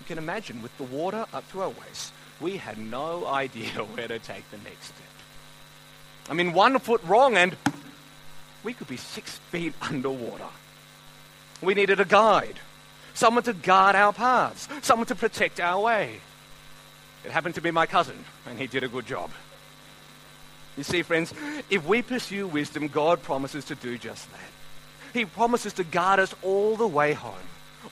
You 0.00 0.06
can 0.06 0.18
imagine 0.18 0.62
with 0.62 0.76
the 0.78 0.84
water 0.84 1.26
up 1.32 1.48
to 1.52 1.62
our 1.62 1.68
waist, 1.68 2.12
we 2.40 2.56
had 2.56 2.78
no 2.78 3.26
idea 3.28 3.84
where 3.84 4.08
to 4.08 4.18
take 4.18 4.50
the 4.50 4.58
next 4.58 4.86
step. 4.86 4.96
I 6.28 6.34
mean, 6.34 6.52
one 6.52 6.78
foot 6.80 7.02
wrong 7.04 7.36
and 7.36 7.56
we 8.64 8.74
could 8.74 8.88
be 8.88 8.96
six 8.96 9.38
feet 9.50 9.74
underwater. 9.82 10.48
We 11.62 11.74
needed 11.74 12.00
a 12.00 12.04
guide, 12.04 12.58
someone 13.14 13.44
to 13.44 13.52
guard 13.52 13.94
our 13.96 14.12
paths, 14.12 14.68
someone 14.82 15.06
to 15.06 15.14
protect 15.14 15.60
our 15.60 15.80
way. 15.80 16.20
It 17.24 17.30
happened 17.30 17.54
to 17.54 17.60
be 17.60 17.70
my 17.70 17.86
cousin, 17.86 18.24
and 18.46 18.58
he 18.58 18.66
did 18.66 18.82
a 18.82 18.88
good 18.88 19.06
job. 19.06 19.30
You 20.76 20.82
see, 20.82 21.02
friends, 21.02 21.32
if 21.70 21.86
we 21.86 22.02
pursue 22.02 22.46
wisdom, 22.46 22.88
God 22.88 23.22
promises 23.22 23.64
to 23.66 23.74
do 23.74 23.96
just 23.96 24.30
that. 24.32 24.40
He 25.12 25.24
promises 25.24 25.74
to 25.74 25.84
guard 25.84 26.18
us 26.18 26.34
all 26.42 26.76
the 26.76 26.86
way 26.86 27.12
home, 27.12 27.34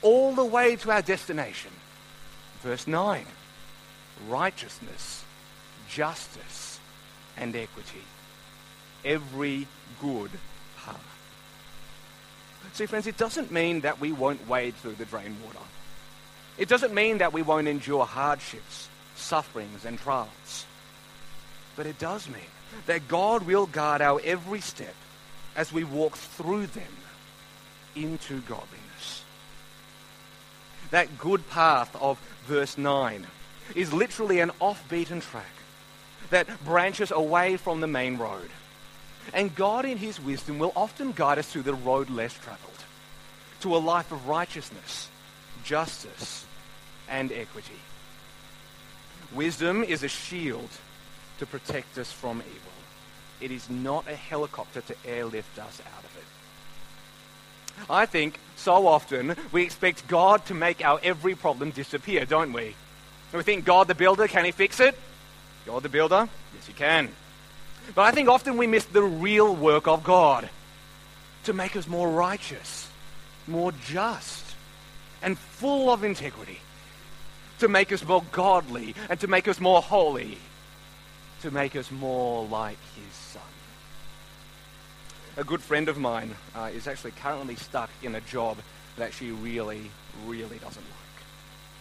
all 0.03 0.35
the 0.35 0.45
way 0.45 0.77
to 0.77 0.91
our 0.91 1.03
destination. 1.03 1.71
Verse 2.63 2.87
9 2.87 3.25
righteousness, 4.29 5.25
justice, 5.89 6.79
and 7.37 7.57
equity. 7.57 8.03
Every 9.05 9.67
good. 10.01 10.31
See, 12.73 12.87
friends, 12.87 13.07
it 13.07 13.17
doesn't 13.17 13.51
mean 13.51 13.81
that 13.81 14.01
we 14.01 14.13
won't 14.13 14.49
wade 14.49 14.75
through 14.77 14.95
the 14.95 15.05
drain 15.05 15.37
water. 15.45 15.59
It 16.57 16.69
doesn't 16.69 16.95
mean 16.95 17.19
that 17.19 17.33
we 17.33 17.43
won't 17.43 17.69
endure 17.69 18.05
hardships, 18.05 18.89
sufferings, 19.17 19.85
and 19.85 19.99
trials. 19.99 20.67
But 21.77 21.87
it 21.87 21.99
does 21.99 22.29
mean 22.29 22.43
that 22.87 23.09
God 23.09 23.43
will 23.45 23.67
guard 23.67 24.01
our 24.01 24.21
every 24.25 24.61
step 24.61 24.95
as 25.57 25.73
we 25.73 25.85
walk 25.85 26.17
through 26.17 26.67
them 26.67 26.93
into 27.97 28.41
godliness. 28.43 29.25
That 30.91 31.19
good 31.19 31.49
path 31.51 31.95
of 32.01 32.19
verse 32.47 32.79
9 32.79 33.27
is 33.75 33.93
literally 33.93 34.41
an 34.41 34.51
off-beaten 34.61 35.21
track, 35.21 35.45
that 36.31 36.65
branches 36.65 37.11
away 37.11 37.57
from 37.57 37.81
the 37.81 37.87
main 37.87 38.17
road. 38.17 38.51
And 39.33 39.55
God, 39.55 39.85
in 39.85 39.99
His 39.99 40.21
wisdom, 40.21 40.59
will 40.59 40.73
often 40.75 41.13
guide 41.13 41.39
us 41.39 41.49
through 41.49 41.63
the 41.63 41.75
road 41.75 42.11
less 42.11 42.35
traveled 42.35 42.71
to 43.61 43.77
a 43.77 43.79
life 43.79 44.11
of 44.11 44.27
righteousness, 44.27 45.09
justice, 45.65 46.47
and 47.09 47.31
equity. 47.31 47.79
Wisdom 49.33 49.85
is 49.85 50.03
a 50.03 50.09
shield 50.09 50.71
to 51.39 51.47
protect 51.47 51.99
us 51.99 52.11
from 52.11 52.39
evil. 52.39 52.73
It 53.41 53.51
is 53.51 53.71
not 53.71 54.09
a 54.09 54.17
helicopter 54.17 54.81
to 54.83 54.97
airlift 55.07 55.59
us 55.59 55.81
out 55.95 56.05
of 56.05 56.17
it. 56.17 57.89
I 57.89 58.07
think 58.07 58.39
so 58.57 58.87
often 58.87 59.37
we 59.53 59.63
expect 59.63 60.07
God 60.09 60.45
to 60.47 60.55
make 60.55 60.85
our 60.85 61.01
every 61.03 61.35
problem 61.35 61.71
disappear, 61.71 62.25
don't 62.25 62.53
we? 62.53 62.75
We 63.33 63.43
think 63.43 63.65
God 63.65 63.89
the 63.89 63.95
builder, 63.95 64.27
can 64.27 64.45
he 64.45 64.51
fix 64.51 64.81
it? 64.81 64.99
God 65.65 65.83
the 65.83 65.89
builder? 65.89 66.29
Yes, 66.55 66.67
he 66.67 66.73
can. 66.73 67.09
But 67.95 68.03
I 68.03 68.11
think 68.13 68.29
often 68.29 68.57
we 68.57 68.67
miss 68.67 68.85
the 68.85 69.03
real 69.03 69.55
work 69.55 69.89
of 69.89 70.05
God 70.05 70.49
to 71.45 71.53
make 71.53 71.77
us 71.77 71.87
more 71.87 72.09
righteous, 72.09 72.89
more 73.47 73.73
just, 73.87 74.45
and 75.23 75.39
full 75.39 75.91
of 75.91 76.05
integrity, 76.05 76.61
to 77.59 77.69
make 77.69 77.93
us 77.93 78.05
more 78.05 78.23
godly, 78.33 78.95
and 79.09 79.19
to 79.21 79.27
make 79.27 79.49
us 79.49 79.61
more 79.61 79.83
holy, 79.83 80.39
to 81.43 81.51
make 81.51 81.77
us 81.77 81.91
more 81.91 82.47
like 82.47 82.79
his 82.95 83.15
son. 83.15 83.43
A 85.37 85.45
good 85.45 85.63
friend 85.63 85.89
of 85.89 85.99
mine 85.99 86.35
uh, 86.55 86.71
is 86.75 86.87
actually 86.87 87.13
currently 87.13 87.57
stuck 87.57 87.91
in 88.03 88.15
a 88.15 88.21
job 88.21 88.59
that 88.97 89.13
she 89.13 89.31
really, 89.31 89.91
really 90.27 90.59
doesn't 90.59 90.83
like. 90.83 91.25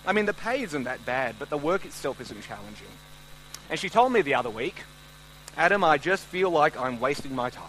I 0.05 0.13
mean, 0.13 0.25
the 0.25 0.33
pay 0.33 0.61
isn't 0.61 0.83
that 0.85 1.05
bad, 1.05 1.35
but 1.37 1.49
the 1.49 1.57
work 1.57 1.85
itself 1.85 2.21
isn't 2.21 2.41
challenging. 2.43 2.87
And 3.69 3.79
she 3.79 3.89
told 3.89 4.13
me 4.13 4.21
the 4.21 4.35
other 4.35 4.49
week, 4.49 4.83
Adam, 5.57 5.83
I 5.83 5.97
just 5.97 6.23
feel 6.25 6.49
like 6.49 6.79
I'm 6.79 6.99
wasting 6.99 7.35
my 7.35 7.49
time. 7.49 7.65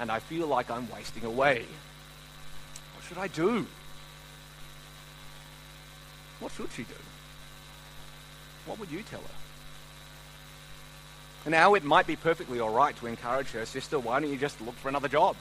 And 0.00 0.10
I 0.10 0.18
feel 0.18 0.46
like 0.46 0.70
I'm 0.70 0.90
wasting 0.90 1.24
away. 1.24 1.66
What 2.94 3.04
should 3.06 3.18
I 3.18 3.28
do? 3.28 3.66
What 6.40 6.52
should 6.52 6.72
she 6.72 6.82
do? 6.82 6.94
What 8.66 8.78
would 8.78 8.90
you 8.90 9.02
tell 9.02 9.20
her? 9.20 11.50
Now, 11.50 11.74
it 11.74 11.84
might 11.84 12.06
be 12.06 12.16
perfectly 12.16 12.60
all 12.60 12.70
right 12.70 12.96
to 12.96 13.06
encourage 13.06 13.50
her, 13.50 13.66
sister, 13.66 13.98
why 13.98 14.20
don't 14.20 14.30
you 14.30 14.36
just 14.36 14.60
look 14.60 14.76
for 14.76 14.88
another 14.88 15.08
job? 15.08 15.36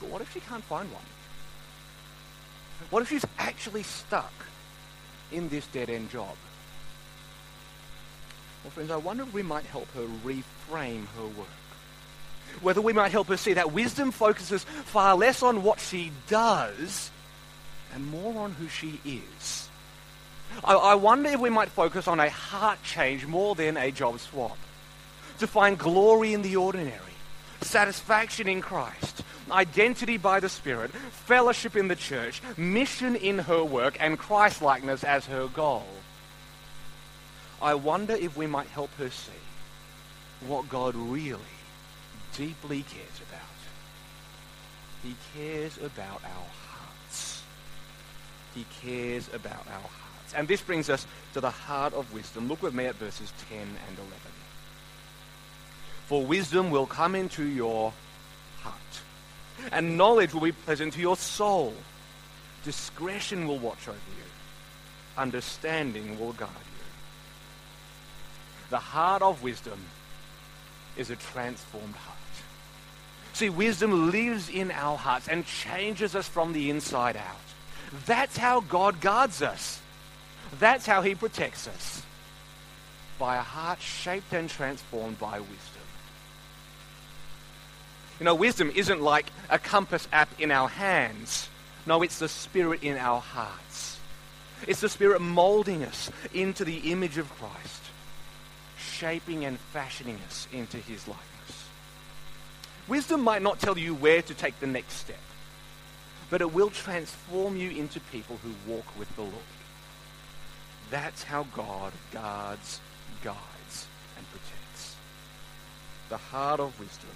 But 0.00 0.08
what 0.08 0.22
if 0.22 0.32
she 0.32 0.40
can't 0.40 0.64
find 0.64 0.90
one? 0.90 1.02
What 2.90 3.02
if 3.02 3.10
she's 3.10 3.26
actually 3.38 3.82
stuck 3.82 4.32
in 5.30 5.48
this 5.48 5.66
dead 5.66 5.90
end 5.90 6.10
job? 6.10 6.36
Well, 8.64 8.70
friends, 8.70 8.90
I 8.90 8.96
wonder 8.96 9.24
if 9.24 9.34
we 9.34 9.42
might 9.42 9.64
help 9.64 9.90
her 9.94 10.06
reframe 10.24 11.06
her 11.16 11.26
work. 11.36 11.48
Whether 12.60 12.80
we 12.80 12.92
might 12.92 13.12
help 13.12 13.28
her 13.28 13.36
see 13.36 13.54
that 13.54 13.72
wisdom 13.72 14.10
focuses 14.10 14.64
far 14.64 15.16
less 15.16 15.42
on 15.42 15.62
what 15.62 15.80
she 15.80 16.12
does 16.28 17.10
and 17.94 18.06
more 18.06 18.42
on 18.42 18.52
who 18.52 18.68
she 18.68 19.00
is. 19.04 19.68
I, 20.62 20.74
I 20.74 20.94
wonder 20.94 21.30
if 21.30 21.40
we 21.40 21.50
might 21.50 21.70
focus 21.70 22.06
on 22.06 22.20
a 22.20 22.30
heart 22.30 22.82
change 22.82 23.26
more 23.26 23.54
than 23.54 23.76
a 23.76 23.90
job 23.90 24.20
swap. 24.20 24.58
To 25.38 25.46
find 25.46 25.78
glory 25.78 26.34
in 26.34 26.42
the 26.42 26.56
ordinary, 26.56 26.98
satisfaction 27.62 28.48
in 28.48 28.60
Christ, 28.60 29.22
identity 29.50 30.18
by 30.18 30.40
the 30.40 30.48
Spirit, 30.48 30.92
fellowship 30.92 31.74
in 31.74 31.88
the 31.88 31.96
church, 31.96 32.42
mission 32.56 33.16
in 33.16 33.40
her 33.40 33.64
work, 33.64 33.96
and 33.98 34.18
Christlikeness 34.18 35.02
as 35.02 35.26
her 35.26 35.48
goal. 35.48 35.86
I 37.62 37.74
wonder 37.74 38.14
if 38.14 38.36
we 38.36 38.46
might 38.46 38.66
help 38.68 38.90
her 38.98 39.08
see 39.08 39.30
what 40.46 40.68
God 40.68 40.96
really, 40.96 41.38
deeply 42.36 42.82
cares 42.82 43.20
about. 43.28 43.40
He 45.04 45.14
cares 45.34 45.76
about 45.78 46.22
our 46.24 46.46
hearts. 46.68 47.42
He 48.54 48.66
cares 48.82 49.28
about 49.32 49.66
our 49.68 49.80
hearts. 49.80 50.34
And 50.34 50.48
this 50.48 50.60
brings 50.60 50.90
us 50.90 51.06
to 51.34 51.40
the 51.40 51.50
heart 51.50 51.94
of 51.94 52.12
wisdom. 52.12 52.48
Look 52.48 52.62
with 52.62 52.74
me 52.74 52.86
at 52.86 52.96
verses 52.96 53.32
10 53.48 53.58
and 53.60 53.98
11. 53.98 54.10
For 56.06 56.26
wisdom 56.26 56.70
will 56.70 56.86
come 56.86 57.14
into 57.14 57.44
your 57.44 57.92
heart, 58.60 58.74
and 59.70 59.96
knowledge 59.96 60.34
will 60.34 60.40
be 60.40 60.52
pleasant 60.52 60.94
to 60.94 61.00
your 61.00 61.16
soul. 61.16 61.74
Discretion 62.64 63.46
will 63.46 63.58
watch 63.58 63.88
over 63.88 63.96
you, 63.96 64.24
understanding 65.16 66.18
will 66.18 66.32
guide 66.32 66.48
you. 66.48 66.71
The 68.72 68.78
heart 68.78 69.20
of 69.20 69.42
wisdom 69.42 69.78
is 70.96 71.10
a 71.10 71.16
transformed 71.16 71.94
heart. 71.94 72.16
See, 73.34 73.50
wisdom 73.50 74.10
lives 74.10 74.48
in 74.48 74.70
our 74.70 74.96
hearts 74.96 75.28
and 75.28 75.44
changes 75.44 76.16
us 76.16 76.26
from 76.26 76.54
the 76.54 76.70
inside 76.70 77.18
out. 77.18 77.36
That's 78.06 78.38
how 78.38 78.60
God 78.60 79.02
guards 79.02 79.42
us. 79.42 79.82
That's 80.58 80.86
how 80.86 81.02
he 81.02 81.14
protects 81.14 81.68
us. 81.68 82.02
By 83.18 83.36
a 83.36 83.42
heart 83.42 83.82
shaped 83.82 84.32
and 84.32 84.48
transformed 84.48 85.18
by 85.18 85.38
wisdom. 85.38 85.82
You 88.20 88.24
know, 88.24 88.34
wisdom 88.34 88.72
isn't 88.74 89.02
like 89.02 89.26
a 89.50 89.58
compass 89.58 90.08
app 90.14 90.30
in 90.40 90.50
our 90.50 90.70
hands. 90.70 91.46
No, 91.84 92.00
it's 92.00 92.18
the 92.18 92.28
Spirit 92.28 92.82
in 92.82 92.96
our 92.96 93.20
hearts. 93.20 93.98
It's 94.66 94.80
the 94.80 94.88
Spirit 94.88 95.20
molding 95.20 95.84
us 95.84 96.10
into 96.32 96.64
the 96.64 96.90
image 96.90 97.18
of 97.18 97.28
Christ, 97.34 97.81
shaping 99.02 99.44
and 99.44 99.58
fashioning 99.58 100.16
us 100.28 100.46
into 100.52 100.76
His 100.76 101.08
likeness. 101.08 101.68
Wisdom 102.86 103.20
might 103.20 103.42
not 103.42 103.58
tell 103.58 103.76
you 103.76 103.96
where 103.96 104.22
to 104.22 104.32
take 104.32 104.58
the 104.60 104.66
next 104.68 104.92
step, 104.92 105.18
but 106.30 106.40
it 106.40 106.52
will 106.54 106.70
transform 106.70 107.56
you 107.56 107.70
into 107.70 107.98
people 108.12 108.38
who 108.44 108.72
walk 108.72 108.86
with 108.96 109.12
the 109.16 109.22
Lord. 109.22 109.34
That's 110.92 111.24
how 111.24 111.48
God 111.52 111.92
guards, 112.12 112.78
guides, 113.24 113.86
and 114.16 114.24
protects. 114.30 114.94
The 116.08 116.18
heart 116.18 116.60
of 116.60 116.78
wisdom 116.78 117.10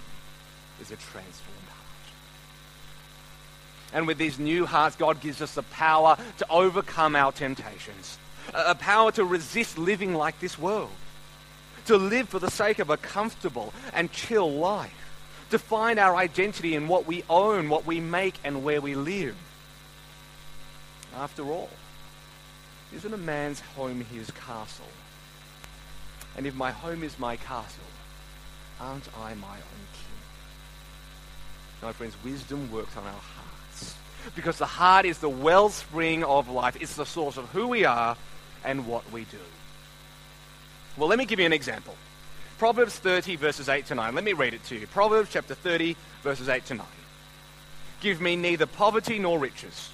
is 0.81 0.91
a 0.91 0.97
transformed 0.97 1.69
heart. 1.69 2.13
And 3.93 4.07
with 4.07 4.17
these 4.17 4.39
new 4.39 4.65
hearts, 4.65 4.97
God 4.97 5.21
gives 5.21 5.41
us 5.41 5.53
the 5.53 5.63
power 5.63 6.17
to 6.39 6.49
overcome 6.49 7.15
our 7.15 7.31
temptations, 7.31 8.17
a 8.53 8.75
power 8.75 9.13
to 9.13 9.23
resist 9.23 9.77
living 9.77 10.13
like 10.13 10.37
this 10.41 10.59
world, 10.59 10.91
to 11.87 11.97
live 11.97 12.29
for 12.29 12.39
the 12.39 12.51
sake 12.51 12.79
of 12.79 12.89
a 12.89 12.97
comfortable 12.97 13.73
and 13.93 14.11
chill 14.11 14.51
life, 14.51 14.93
to 15.49 15.59
find 15.59 15.99
our 15.99 16.15
identity 16.15 16.75
in 16.75 16.87
what 16.87 17.05
we 17.07 17.23
own, 17.29 17.69
what 17.69 17.85
we 17.85 17.99
make, 17.99 18.35
and 18.43 18.63
where 18.63 18.81
we 18.81 18.95
live. 18.95 19.35
After 21.15 21.43
all, 21.43 21.69
isn't 22.93 23.13
a 23.13 23.17
man's 23.17 23.59
home 23.59 24.01
his 24.01 24.29
castle? 24.31 24.85
And 26.35 26.45
if 26.45 26.55
my 26.55 26.71
home 26.71 27.03
is 27.03 27.17
my 27.17 27.37
castle, 27.37 27.83
aren't 28.79 29.07
I 29.17 29.33
my 29.35 29.55
own 29.55 29.87
king? 29.93 30.07
No, 31.81 31.93
friends, 31.93 32.15
wisdom 32.23 32.71
works 32.71 32.95
on 32.95 33.03
our 33.03 33.11
hearts. 33.11 33.95
Because 34.35 34.57
the 34.57 34.65
heart 34.65 35.05
is 35.05 35.19
the 35.19 35.29
wellspring 35.29 36.23
of 36.23 36.49
life. 36.49 36.77
It's 36.79 36.95
the 36.95 37.05
source 37.05 37.37
of 37.37 37.49
who 37.49 37.67
we 37.67 37.85
are 37.85 38.17
and 38.63 38.87
what 38.87 39.09
we 39.11 39.23
do. 39.23 39.37
Well, 40.97 41.07
let 41.07 41.19
me 41.19 41.25
give 41.25 41.39
you 41.39 41.45
an 41.45 41.53
example. 41.53 41.95
Proverbs 42.57 42.97
30, 42.97 43.35
verses 43.35 43.69
8 43.69 43.85
to 43.87 43.95
9. 43.95 44.15
Let 44.15 44.23
me 44.23 44.33
read 44.33 44.55
it 44.55 44.63
to 44.65 44.75
you. 44.75 44.87
Proverbs 44.87 45.29
chapter 45.31 45.53
30, 45.53 45.95
verses 46.23 46.49
8 46.49 46.65
to 46.65 46.73
9. 46.73 46.85
Give 48.01 48.19
me 48.19 48.35
neither 48.35 48.65
poverty 48.65 49.19
nor 49.19 49.37
riches. 49.37 49.91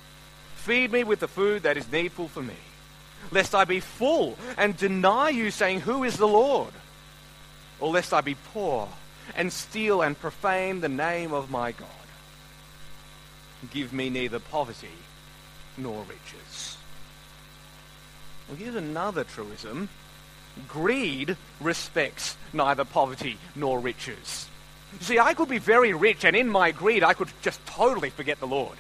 Feed 0.56 0.92
me 0.94 1.04
with 1.04 1.20
the 1.20 1.28
food 1.28 1.64
that 1.64 1.76
is 1.76 1.92
needful 1.92 2.30
for 2.30 2.42
me, 2.42 2.56
lest 3.32 3.54
I 3.54 3.66
be 3.66 3.82
full 3.82 4.38
and 4.58 4.78
deny 4.78 5.30
you, 5.30 5.52
saying, 5.52 5.82
Who 5.82 6.06
is 6.06 6.16
the 6.16 6.28
Lord? 6.28 6.74
Or 7.82 7.90
lest 7.90 8.14
I 8.14 8.22
be 8.22 8.38
poor 8.54 8.88
and 9.36 9.52
steal 9.52 10.02
and 10.02 10.18
profane 10.18 10.80
the 10.80 10.90
name 10.90 11.34
of 11.34 11.52
my 11.52 11.74
God. 11.74 11.90
Give 13.72 13.92
me 13.92 14.10
neither 14.10 14.40
poverty 14.40 14.88
nor 15.78 16.04
riches. 16.04 16.78
Well, 18.48 18.58
here's 18.58 18.76
another 18.76 19.26
truism 19.26 19.90
Greed 20.68 21.38
respects 21.60 22.38
neither 22.52 22.86
poverty 22.86 23.38
nor 23.56 23.80
riches. 23.80 24.48
You 25.00 25.06
see, 25.06 25.20
I 25.20 25.34
could 25.34 25.50
be 25.50 25.58
very 25.58 25.94
rich, 25.94 26.24
and 26.24 26.36
in 26.36 26.50
my 26.50 26.72
greed, 26.72 27.04
I 27.04 27.14
could 27.14 27.30
just 27.42 27.66
totally 27.66 28.10
forget 28.10 28.40
the 28.40 28.48
Lord. 28.48 28.78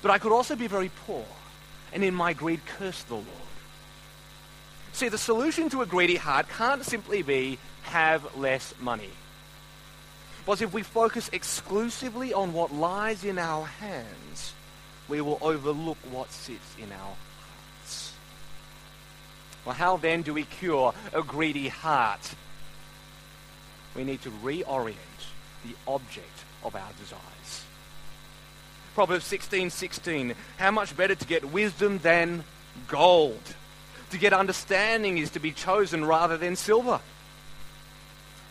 But 0.00 0.10
I 0.10 0.18
could 0.18 0.32
also 0.32 0.56
be 0.56 0.66
very 0.66 0.90
poor, 1.06 1.24
and 1.92 2.02
in 2.02 2.14
my 2.14 2.32
greed, 2.32 2.60
curse 2.66 3.02
the 3.04 3.14
Lord. 3.14 3.26
See, 4.92 5.08
the 5.08 5.18
solution 5.18 5.68
to 5.70 5.82
a 5.82 5.86
greedy 5.86 6.16
heart 6.16 6.48
can't 6.48 6.84
simply 6.84 7.22
be 7.22 7.58
have 7.84 8.36
less 8.36 8.74
money. 8.80 9.10
Because 10.44 10.60
if 10.60 10.72
we 10.72 10.82
focus 10.82 11.30
exclusively 11.32 12.34
on 12.34 12.52
what 12.52 12.74
lies 12.74 13.24
in 13.24 13.38
our 13.38 13.64
hands, 13.64 14.54
we 15.08 15.20
will 15.20 15.38
overlook 15.40 15.98
what 16.10 16.32
sits 16.32 16.76
in 16.78 16.90
our 16.92 17.14
Well, 19.64 19.74
how 19.74 19.96
then 19.96 20.22
do 20.22 20.34
we 20.34 20.44
cure 20.44 20.94
a 21.12 21.22
greedy 21.22 21.68
heart? 21.68 22.34
We 23.94 24.04
need 24.04 24.22
to 24.22 24.30
reorient 24.30 24.96
the 25.64 25.74
object 25.86 26.44
of 26.64 26.74
our 26.74 26.90
desires. 26.98 27.64
Proverbs 28.94 29.24
16:16 29.24 29.70
16, 29.70 30.34
How 30.58 30.70
much 30.70 30.96
better 30.96 31.14
to 31.14 31.26
get 31.26 31.44
wisdom 31.44 31.98
than 31.98 32.44
gold? 32.88 33.54
To 34.10 34.18
get 34.18 34.32
understanding 34.32 35.18
is 35.18 35.30
to 35.30 35.40
be 35.40 35.52
chosen 35.52 36.04
rather 36.04 36.36
than 36.36 36.56
silver. 36.56 37.00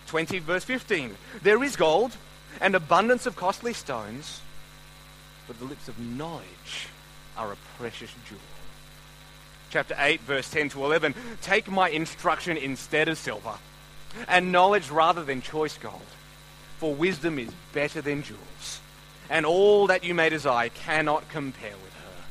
20 0.08 0.40
verse 0.40 0.64
15. 0.64 1.16
There 1.44 1.64
is 1.64 1.76
gold 1.76 2.18
and 2.60 2.76
abundance 2.76 3.26
of 3.26 3.36
costly 3.36 3.74
stones, 3.74 4.42
but 5.48 5.60
the 5.60 5.66
lips 5.66 5.88
of 5.88 6.00
knowledge 6.00 6.88
are 7.38 7.52
a 7.52 7.58
precious 7.78 8.12
jewel. 8.28 8.40
Chapter 9.72 9.96
8 9.98 10.22
verse 10.22 10.50
10 10.50 10.70
to 10.70 10.86
11. 10.86 11.16
Take 11.42 11.72
my 11.72 11.90
instruction 11.90 12.58
instead 12.58 13.08
of 13.08 13.18
silver 13.18 13.54
and 14.28 14.52
knowledge 14.52 14.90
rather 14.90 15.24
than 15.24 15.42
choice 15.42 15.78
gold. 15.78 16.02
For 16.78 16.94
wisdom 16.94 17.40
is 17.40 17.50
better 17.74 18.02
than 18.02 18.24
jewels, 18.24 18.82
and 19.30 19.46
all 19.46 19.88
that 19.88 20.04
you 20.04 20.14
may 20.14 20.30
desire 20.30 20.70
cannot 20.70 21.30
compare 21.30 21.76
with 21.84 21.94
her. 21.94 22.24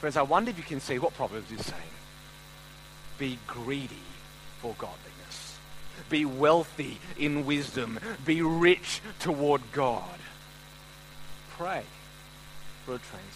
Friends, 0.00 0.16
I 0.16 0.22
wonder 0.22 0.50
if 0.50 0.58
you 0.58 0.64
can 0.64 0.80
see 0.80 0.98
what 0.98 1.14
Proverbs 1.14 1.50
is 1.50 1.64
saying. 1.64 1.82
Be 3.18 3.38
greedy 3.46 3.96
for 4.60 4.74
godliness. 4.78 5.58
Be 6.10 6.24
wealthy 6.26 6.98
in 7.18 7.46
wisdom. 7.46 7.98
Be 8.24 8.42
rich 8.42 9.00
toward 9.18 9.62
God. 9.72 10.18
Pray 11.56 11.82
for 12.84 12.94
a 12.94 12.98
transformed 12.98 13.08
heart. 13.08 13.35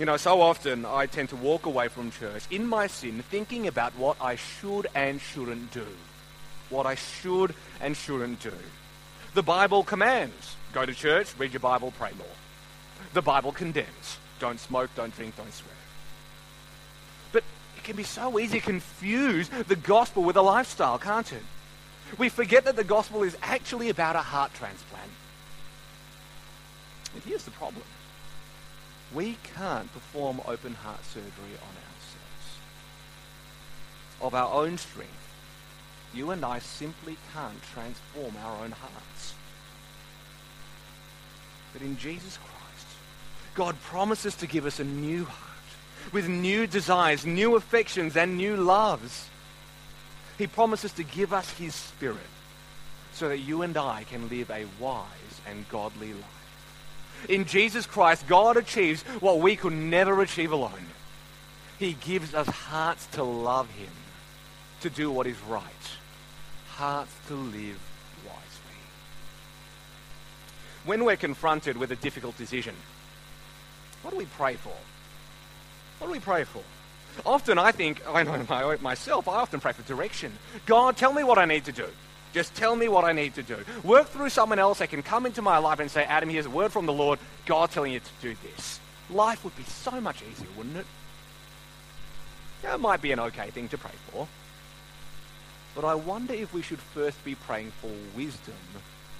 You 0.00 0.06
know, 0.06 0.16
so 0.16 0.40
often 0.40 0.86
I 0.86 1.04
tend 1.04 1.28
to 1.28 1.36
walk 1.36 1.66
away 1.66 1.88
from 1.88 2.10
church 2.10 2.44
in 2.50 2.66
my 2.66 2.86
sin 2.86 3.22
thinking 3.30 3.66
about 3.66 3.94
what 3.98 4.16
I 4.18 4.36
should 4.36 4.86
and 4.94 5.20
shouldn't 5.20 5.72
do. 5.72 5.86
What 6.70 6.86
I 6.86 6.94
should 6.94 7.54
and 7.82 7.94
shouldn't 7.94 8.40
do. 8.40 8.54
The 9.34 9.42
Bible 9.42 9.84
commands 9.84 10.56
go 10.72 10.86
to 10.86 10.94
church, 10.94 11.34
read 11.36 11.52
your 11.52 11.60
Bible, 11.60 11.92
pray 11.98 12.12
more. 12.16 12.26
The 13.12 13.20
Bible 13.20 13.52
condemns 13.52 14.16
don't 14.38 14.58
smoke, 14.58 14.88
don't 14.96 15.14
drink, 15.14 15.36
don't 15.36 15.52
swear. 15.52 15.74
But 17.32 17.44
it 17.76 17.84
can 17.84 17.94
be 17.94 18.02
so 18.02 18.38
easy 18.38 18.58
to 18.58 18.64
confuse 18.64 19.50
the 19.50 19.76
gospel 19.76 20.22
with 20.22 20.36
a 20.36 20.42
lifestyle, 20.42 20.96
can't 20.96 21.30
it? 21.30 21.42
We 22.16 22.30
forget 22.30 22.64
that 22.64 22.76
the 22.76 22.84
gospel 22.84 23.22
is 23.22 23.36
actually 23.42 23.90
about 23.90 24.16
a 24.16 24.20
heart 24.20 24.54
transplant. 24.54 25.10
And 27.12 27.22
here's 27.22 27.44
the 27.44 27.50
problem 27.50 27.84
we 29.14 29.36
can't 29.56 29.92
perform 29.92 30.40
open 30.46 30.74
heart 30.74 31.04
surgery 31.04 31.30
on 31.62 31.74
ourselves. 31.76 32.58
Of 34.20 34.34
our 34.34 34.52
own 34.52 34.78
strength, 34.78 35.34
you 36.14 36.30
and 36.30 36.44
I 36.44 36.58
simply 36.58 37.16
can't 37.32 37.62
transform 37.74 38.34
our 38.44 38.64
own 38.64 38.72
hearts. 38.72 39.34
But 41.72 41.82
in 41.82 41.96
Jesus 41.96 42.36
Christ, 42.38 42.86
God 43.54 43.80
promises 43.82 44.34
to 44.36 44.46
give 44.46 44.66
us 44.66 44.80
a 44.80 44.84
new 44.84 45.24
heart 45.24 45.50
with 46.12 46.28
new 46.28 46.66
desires, 46.66 47.26
new 47.26 47.56
affections, 47.56 48.16
and 48.16 48.36
new 48.36 48.56
loves. 48.56 49.28
He 50.38 50.46
promises 50.46 50.92
to 50.92 51.04
give 51.04 51.32
us 51.32 51.50
his 51.52 51.74
spirit 51.74 52.18
so 53.12 53.28
that 53.28 53.38
you 53.38 53.62
and 53.62 53.76
I 53.76 54.04
can 54.04 54.28
live 54.28 54.50
a 54.50 54.66
wise 54.80 55.40
and 55.46 55.68
godly 55.68 56.12
life. 56.14 56.39
In 57.28 57.44
Jesus 57.44 57.86
Christ, 57.86 58.26
God 58.26 58.56
achieves 58.56 59.02
what 59.20 59.38
we 59.38 59.56
could 59.56 59.72
never 59.72 60.20
achieve 60.22 60.52
alone. 60.52 60.86
He 61.78 61.94
gives 61.94 62.34
us 62.34 62.46
hearts 62.46 63.06
to 63.12 63.22
love 63.22 63.70
Him, 63.70 63.92
to 64.82 64.90
do 64.90 65.10
what 65.10 65.26
is 65.26 65.40
right, 65.48 65.64
hearts 66.72 67.14
to 67.28 67.34
live 67.34 67.80
wisely. 68.24 68.80
When 70.84 71.04
we're 71.04 71.16
confronted 71.16 71.76
with 71.76 71.90
a 71.92 71.96
difficult 71.96 72.36
decision, 72.36 72.74
what 74.02 74.10
do 74.10 74.16
we 74.16 74.26
pray 74.26 74.56
for? 74.56 74.76
What 75.98 76.08
do 76.08 76.12
we 76.12 76.20
pray 76.20 76.44
for? 76.44 76.62
Often 77.26 77.58
I 77.58 77.72
think, 77.72 78.00
I 78.08 78.22
know 78.22 78.78
myself, 78.80 79.28
I 79.28 79.36
often 79.36 79.60
pray 79.60 79.72
for 79.72 79.82
direction. 79.82 80.32
God, 80.66 80.96
tell 80.96 81.12
me 81.12 81.24
what 81.24 81.38
I 81.38 81.44
need 81.44 81.64
to 81.66 81.72
do. 81.72 81.88
Just 82.32 82.54
tell 82.54 82.76
me 82.76 82.88
what 82.88 83.04
I 83.04 83.12
need 83.12 83.34
to 83.34 83.42
do. 83.42 83.58
Work 83.82 84.08
through 84.08 84.28
someone 84.28 84.58
else 84.58 84.78
that 84.78 84.90
can 84.90 85.02
come 85.02 85.26
into 85.26 85.42
my 85.42 85.58
life 85.58 85.80
and 85.80 85.90
say, 85.90 86.04
Adam, 86.04 86.28
here's 86.28 86.46
a 86.46 86.50
word 86.50 86.72
from 86.72 86.86
the 86.86 86.92
Lord. 86.92 87.18
God 87.46 87.70
telling 87.70 87.92
you 87.92 88.00
to 88.00 88.10
do 88.22 88.36
this. 88.42 88.78
Life 89.10 89.42
would 89.44 89.56
be 89.56 89.64
so 89.64 90.00
much 90.00 90.22
easier, 90.22 90.46
wouldn't 90.56 90.76
it? 90.76 90.86
It 92.62 92.78
might 92.78 93.02
be 93.02 93.10
an 93.10 93.18
okay 93.20 93.50
thing 93.50 93.68
to 93.68 93.78
pray 93.78 93.90
for. 94.12 94.28
But 95.74 95.84
I 95.84 95.94
wonder 95.94 96.34
if 96.34 96.52
we 96.52 96.62
should 96.62 96.78
first 96.78 97.22
be 97.24 97.34
praying 97.34 97.72
for 97.80 97.90
wisdom 98.16 98.54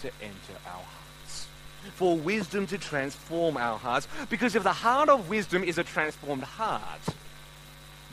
to 0.02 0.08
enter 0.22 0.60
our 0.66 0.82
hearts. 0.82 1.46
For 1.94 2.16
wisdom 2.16 2.66
to 2.68 2.78
transform 2.78 3.56
our 3.56 3.78
hearts. 3.78 4.06
Because 4.28 4.54
if 4.54 4.62
the 4.62 4.72
heart 4.72 5.08
of 5.08 5.28
wisdom 5.28 5.64
is 5.64 5.78
a 5.78 5.84
transformed 5.84 6.42
heart, 6.42 7.00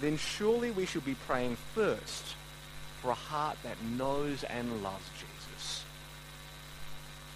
then 0.02 0.18
surely 0.18 0.72
we 0.72 0.86
should 0.86 1.06
be 1.06 1.16
praying 1.28 1.58
first 1.76 2.36
for 3.02 3.12
a 3.12 3.16
heart 3.16 3.58
that 3.64 3.82
knows 3.84 4.44
and 4.44 4.84
loves 4.84 5.10
Jesus. 5.14 5.84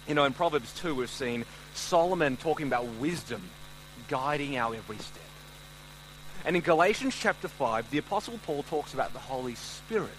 You 0.08 0.14
know, 0.14 0.24
in 0.24 0.32
Proverbs 0.32 0.72
2, 0.80 0.94
we've 0.94 1.10
seen 1.10 1.44
Solomon 1.74 2.36
talking 2.36 2.66
about 2.66 2.86
wisdom 3.00 3.42
guiding 4.08 4.56
our 4.56 4.74
every 4.74 4.98
step. 4.98 5.22
And 6.44 6.56
in 6.56 6.62
Galatians 6.62 7.16
chapter 7.18 7.48
5, 7.48 7.90
the 7.90 7.98
Apostle 7.98 8.38
Paul 8.44 8.64
talks 8.64 8.94
about 8.94 9.12
the 9.12 9.20
Holy 9.20 9.54
Spirit 9.54 10.10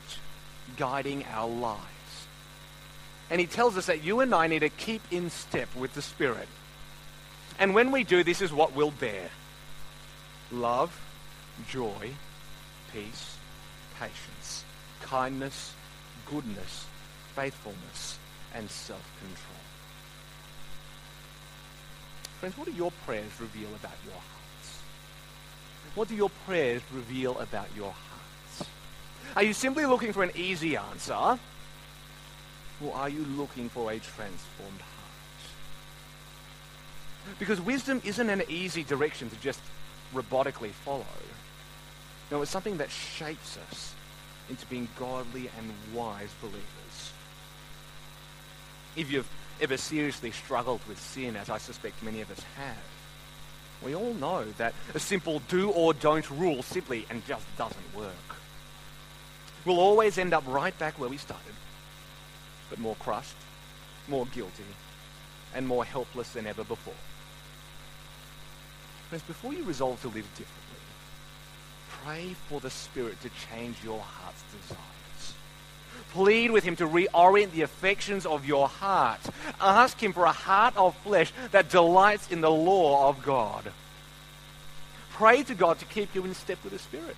guiding 0.78 1.26
our 1.26 1.50
lives. 1.50 1.82
And 3.30 3.42
he 3.42 3.48
tells 3.48 3.78
us 3.78 3.88
that 3.88 4.04
you 4.04 4.22
and 4.22 4.34
I 4.34 4.48
need 4.48 4.60
to 4.60 4.70
keep 4.70 5.02
in 5.12 5.30
step 5.30 5.68
with 5.76 5.94
the 5.94 6.02
Spirit. 6.02 6.48
And 7.60 7.76
when 7.76 7.92
we 7.92 8.04
do, 8.04 8.24
this 8.24 8.42
is 8.42 8.54
what 8.54 8.74
we'll 8.74 8.92
bear 8.92 9.30
love, 10.52 11.00
joy, 11.68 12.12
peace, 12.94 13.38
patience, 14.00 14.33
kindness, 15.14 15.76
goodness, 16.26 16.88
faithfulness, 17.36 18.18
and 18.56 18.68
self-control. 18.68 19.62
Friends, 22.40 22.58
what 22.58 22.66
do 22.66 22.74
your 22.74 22.90
prayers 23.06 23.30
reveal 23.40 23.70
about 23.76 23.94
your 24.04 24.16
hearts? 24.16 24.82
What 25.94 26.08
do 26.08 26.16
your 26.16 26.32
prayers 26.48 26.82
reveal 26.92 27.38
about 27.38 27.68
your 27.76 27.92
hearts? 27.92 28.72
Are 29.36 29.44
you 29.44 29.54
simply 29.54 29.86
looking 29.86 30.14
for 30.14 30.24
an 30.24 30.32
easy 30.34 30.78
answer? 30.78 31.14
Or 32.84 32.96
are 32.96 33.10
you 33.10 33.24
looking 33.38 33.70
for 33.70 33.92
a 33.92 34.00
transformed 34.00 34.82
heart? 34.82 35.44
Because 37.38 37.62
wisdom 37.62 38.02
isn't 38.04 38.30
an 38.32 38.42
easy 38.50 38.84
direction 38.84 39.30
to 39.30 39.36
just 39.36 39.60
robotically 40.12 40.72
follow. 40.72 41.06
No, 42.32 42.42
it's 42.42 42.50
something 42.50 42.78
that 42.78 42.90
shapes 42.90 43.60
us 43.70 43.93
into 44.50 44.66
being 44.68 44.88
godly 45.00 45.50
and 45.58 45.72
wise 45.94 46.30
believers. 46.42 47.12
If 48.96 49.12
you've 49.12 49.30
ever 49.62 49.78
seriously 49.78 50.32
struggled 50.32 50.82
with 50.88 51.00
sin, 51.00 51.36
as 51.36 51.50
I 51.50 51.58
suspect 51.58 52.04
many 52.04 52.22
of 52.22 52.30
us 52.32 52.42
have, 52.58 52.78
we 53.84 53.96
all 53.96 54.14
know 54.14 54.46
that 54.58 54.74
a 54.94 55.00
simple 55.00 55.42
do 55.50 55.70
or 55.70 55.94
don't 55.94 56.30
rule 56.30 56.64
simply 56.64 57.06
and 57.10 57.26
just 57.26 57.46
doesn't 57.58 57.96
work. 57.96 58.14
We'll 59.66 59.80
always 59.80 60.18
end 60.18 60.34
up 60.34 60.44
right 60.48 60.78
back 60.78 61.00
where 61.00 61.10
we 61.10 61.18
started, 61.18 61.54
but 62.70 62.80
more 62.80 62.96
crushed, 62.96 63.36
more 64.08 64.26
guilty, 64.28 64.64
and 65.56 65.68
more 65.68 65.86
helpless 65.86 66.32
than 66.34 66.48
ever 66.48 66.64
before. 66.64 66.94
Friends, 69.10 69.24
before 69.24 69.54
you 69.54 69.64
resolve 69.64 70.02
to 70.02 70.08
live 70.08 70.28
differently, 70.36 70.63
pray 72.04 72.36
for 72.50 72.60
the 72.60 72.70
Spirit 72.70 73.20
to 73.22 73.30
change 73.50 73.78
your 73.84 74.00
heart's 74.00 74.44
desires. 74.52 75.34
Plead 76.12 76.52
with 76.52 76.64
Him 76.64 76.76
to 76.76 76.88
reorient 76.88 77.52
the 77.52 77.62
affections 77.62 78.26
of 78.26 78.46
your 78.46 78.68
heart. 78.68 79.20
Ask 79.60 80.02
Him 80.02 80.14
for 80.14 80.26
a 80.26 80.32
heart 80.32 80.76
of 80.78 80.96
flesh 80.98 81.32
that 81.52 81.70
delights 81.70 82.32
in 82.32 82.42
the 82.42 82.52
law 82.52 83.10
of 83.10 83.24
God. 83.24 83.72
Pray 85.12 85.44
to 85.44 85.56
God 85.56 85.80
to 85.80 85.86
keep 85.86 86.14
you 86.14 86.26
in 86.26 86.34
step 86.34 86.58
with 86.64 86.74
the 86.74 86.80
Spirit. 86.80 87.16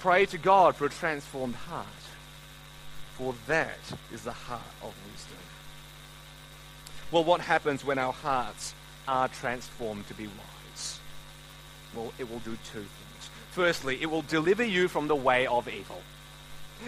Pray 0.00 0.26
to 0.26 0.38
God 0.38 0.76
for 0.76 0.86
a 0.86 0.90
transformed 0.90 1.54
heart, 1.54 1.86
for 3.14 3.34
that 3.46 3.78
is 4.12 4.22
the 4.22 4.32
heart 4.32 4.62
of 4.82 4.94
wisdom. 5.12 5.36
Well, 7.10 7.24
what 7.24 7.40
happens 7.40 7.84
when 7.84 7.98
our 7.98 8.12
hearts 8.12 8.74
are 9.06 9.28
transformed 9.28 10.06
to 10.08 10.14
be 10.14 10.26
wise? 10.26 11.00
Well, 11.94 12.12
it 12.18 12.30
will 12.30 12.38
do 12.40 12.56
two 12.72 12.80
things. 12.80 13.09
Firstly, 13.50 13.98
it 14.00 14.10
will 14.10 14.22
deliver 14.22 14.64
you 14.64 14.88
from 14.88 15.08
the 15.08 15.16
way 15.16 15.46
of 15.46 15.68
evil. 15.68 16.00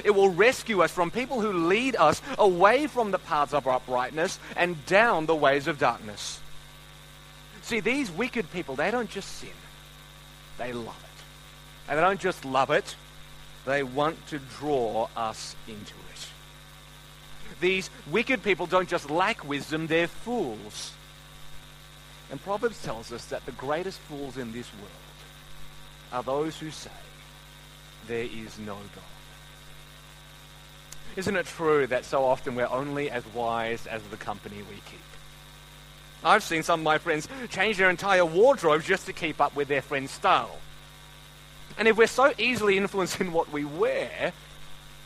It 0.04 0.12
will 0.12 0.30
rescue 0.30 0.82
us 0.82 0.90
from 0.90 1.10
people 1.10 1.40
who 1.40 1.52
lead 1.52 1.96
us 1.96 2.22
away 2.38 2.86
from 2.86 3.10
the 3.10 3.18
paths 3.18 3.52
of 3.52 3.66
uprightness 3.66 4.38
and 4.56 4.84
down 4.86 5.26
the 5.26 5.34
ways 5.34 5.66
of 5.66 5.78
darkness. 5.78 6.40
See, 7.62 7.80
these 7.80 8.10
wicked 8.10 8.50
people, 8.52 8.74
they 8.74 8.90
don't 8.90 9.10
just 9.10 9.28
sin, 9.38 9.50
they 10.58 10.72
love 10.72 10.86
it. 10.88 11.22
And 11.88 11.98
they 11.98 12.02
don't 12.02 12.20
just 12.20 12.44
love 12.44 12.70
it, 12.70 12.96
they 13.66 13.82
want 13.82 14.26
to 14.28 14.38
draw 14.58 15.08
us 15.16 15.54
into 15.68 15.94
it. 16.12 16.28
These 17.60 17.90
wicked 18.10 18.42
people 18.42 18.66
don't 18.66 18.88
just 18.88 19.10
lack 19.10 19.46
wisdom, 19.46 19.86
they're 19.86 20.08
fools. 20.08 20.92
And 22.30 22.42
Proverbs 22.42 22.82
tells 22.82 23.12
us 23.12 23.26
that 23.26 23.44
the 23.46 23.52
greatest 23.52 23.98
fools 24.00 24.36
in 24.38 24.52
this 24.52 24.68
world 24.74 25.11
are 26.12 26.22
those 26.22 26.58
who 26.58 26.70
say, 26.70 26.90
there 28.06 28.24
is 28.24 28.58
no 28.58 28.74
God. 28.74 29.04
Isn't 31.16 31.36
it 31.36 31.46
true 31.46 31.86
that 31.88 32.04
so 32.04 32.24
often 32.24 32.54
we're 32.54 32.66
only 32.66 33.10
as 33.10 33.24
wise 33.34 33.86
as 33.86 34.02
the 34.04 34.16
company 34.16 34.56
we 34.56 34.76
keep? 34.76 35.00
I've 36.24 36.42
seen 36.42 36.62
some 36.62 36.80
of 36.80 36.84
my 36.84 36.98
friends 36.98 37.28
change 37.50 37.78
their 37.78 37.90
entire 37.90 38.24
wardrobe 38.24 38.82
just 38.82 39.06
to 39.06 39.12
keep 39.12 39.40
up 39.40 39.54
with 39.56 39.68
their 39.68 39.82
friend's 39.82 40.12
style. 40.12 40.58
And 41.78 41.88
if 41.88 41.96
we're 41.96 42.06
so 42.06 42.32
easily 42.38 42.76
influenced 42.76 43.20
in 43.20 43.32
what 43.32 43.52
we 43.52 43.64
wear, 43.64 44.32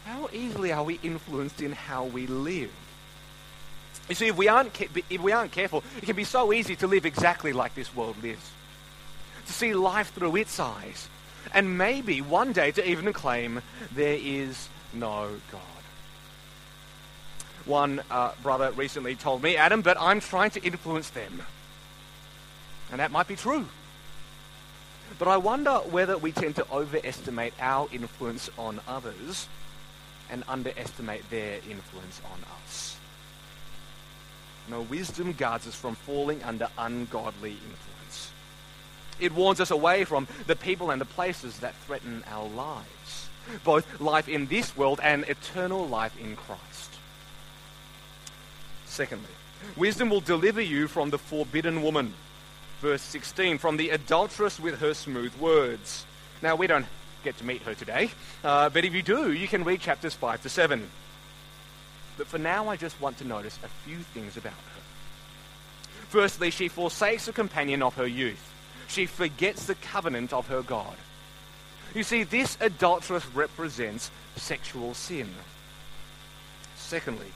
how 0.05 0.29
easily 0.33 0.73
are 0.73 0.85
we 0.85 1.01
influenced 1.03 1.61
in 1.63 1.73
how 1.73 2.05
we 2.05 2.27
live? 2.27 2.71
You 4.09 4.15
see, 4.15 4.29
if 4.29 4.37
we 4.37 4.47
aren't, 4.47 4.81
if 5.11 5.21
we 5.21 5.33
aren't 5.33 5.53
careful, 5.53 5.83
it 6.01 6.07
can 6.07 6.17
be 6.17 6.25
so 6.25 6.53
easy 6.53 6.77
to 6.77 6.87
live 6.87 7.07
exactly 7.07 7.53
like 7.53 7.75
this 7.75 7.95
world 7.95 8.23
lives. 8.23 8.51
To 9.47 9.53
see 9.53 9.75
life 9.75 10.13
through 10.13 10.37
its 10.37 10.59
eyes. 10.59 11.09
And 11.55 11.79
maybe 11.79 12.21
one 12.21 12.53
day 12.53 12.73
to 12.73 12.89
even 12.89 13.13
claim 13.13 13.63
there 13.95 14.19
is 14.21 14.69
no 14.93 15.29
God. 15.53 15.61
One 17.65 18.03
uh, 18.11 18.33
brother 18.43 18.71
recently 18.73 19.17
told 19.17 19.43
me, 19.43 19.57
Adam, 19.57 19.83
but 19.83 19.97
I'm 20.01 20.21
trying 20.21 20.51
to 20.51 20.63
influence 20.63 21.11
them. 21.11 21.43
And 22.91 23.01
that 23.01 23.11
might 23.11 23.27
be 23.27 23.37
true. 23.37 23.67
But 25.19 25.29
I 25.29 25.37
wonder 25.37 25.77
whether 25.79 26.17
we 26.19 26.33
tend 26.33 26.57
to 26.57 26.71
overestimate 26.71 27.55
our 27.61 27.89
influence 27.93 28.51
on 28.59 28.81
others 28.87 29.49
and 30.31 30.45
underestimate 30.49 31.29
their 31.31 31.57
influence 31.69 32.21
on 32.25 32.39
us. 32.65 32.99
No, 34.69 34.83
wisdom 34.83 35.33
guards 35.33 35.67
us 35.67 35.75
from 35.75 35.95
falling 35.95 36.43
under 36.43 36.69
ungodly 36.77 37.53
influence. 37.53 38.31
It 39.21 39.33
warns 39.33 39.61
us 39.61 39.71
away 39.71 40.05
from 40.05 40.29
the 40.47 40.57
people 40.57 40.91
and 40.91 41.01
the 41.01 41.07
places 41.07 41.59
that 41.61 41.75
threaten 41.87 42.25
our 42.31 42.49
lives, 42.49 43.29
both 43.65 44.01
life 44.01 44.29
in 44.29 44.47
this 44.47 44.77
world 44.77 45.01
and 45.03 45.25
eternal 45.25 45.87
life 45.87 46.19
in 46.21 46.37
Christ. 46.37 46.93
Secondly, 48.87 49.29
wisdom 49.77 50.11
will 50.11 50.21
deliver 50.21 50.61
you 50.61 50.89
from 50.89 51.11
the 51.11 51.19
forbidden 51.19 51.83
woman. 51.83 52.15
Verse 52.81 53.03
16, 53.03 53.59
from 53.59 53.77
the 53.77 53.91
adulteress 53.91 54.61
with 54.61 54.81
her 54.81 54.95
smooth 54.95 55.35
words. 55.37 56.05
Now, 56.43 56.57
we 56.57 56.67
don't 56.67 56.87
get 57.25 57.37
to 57.39 57.45
meet 57.45 57.63
her 57.63 57.75
today. 57.75 58.11
Uh, 58.45 58.69
but 58.69 58.85
if 58.85 58.95
you 58.95 59.03
do, 59.03 59.33
you 59.33 59.49
can 59.49 59.65
read 59.65 59.81
chapters 59.81 60.15
5 60.15 60.43
to 60.43 60.49
7. 60.49 60.89
But 62.17 62.27
for 62.27 62.39
now, 62.39 62.69
I 62.69 62.77
just 62.77 63.01
want 63.01 63.19
to 63.19 63.25
notice 63.25 63.59
a 63.65 63.69
few 63.85 63.99
things 63.99 64.37
about 64.37 64.53
her. 64.53 64.81
Firstly, 66.09 66.51
she 66.51 66.69
forsakes 66.69 67.27
the 67.27 67.33
companion 67.33 67.83
of 67.83 67.95
her 67.97 68.07
youth. 68.07 68.53
She 68.89 69.07
forgets 69.07 69.67
the 69.67 69.75
covenant 69.77 70.33
of 70.33 70.47
her 70.49 70.63
God. 70.63 70.97
You 71.95 72.03
see, 72.03 72.25
this 72.25 72.57
adulteress 72.61 73.27
represents 73.35 74.11
sexual 74.37 74.95
sin. 74.95 75.29
Secondly, 76.77 77.33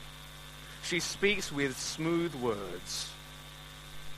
she 0.83 1.01
speaks 1.01 1.51
with 1.53 1.79
smooth 1.79 2.35
words. 2.35 3.11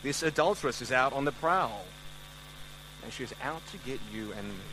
This 0.03 0.23
adulteress 0.23 0.83
is 0.83 0.91
out 0.91 1.13
on 1.13 1.25
the 1.25 1.33
prowl, 1.33 1.85
and 3.05 3.13
she's 3.13 3.33
out 3.43 3.63
to 3.71 3.79
get 3.79 4.01
you 4.13 4.33
and 4.33 4.49
me. 4.49 4.65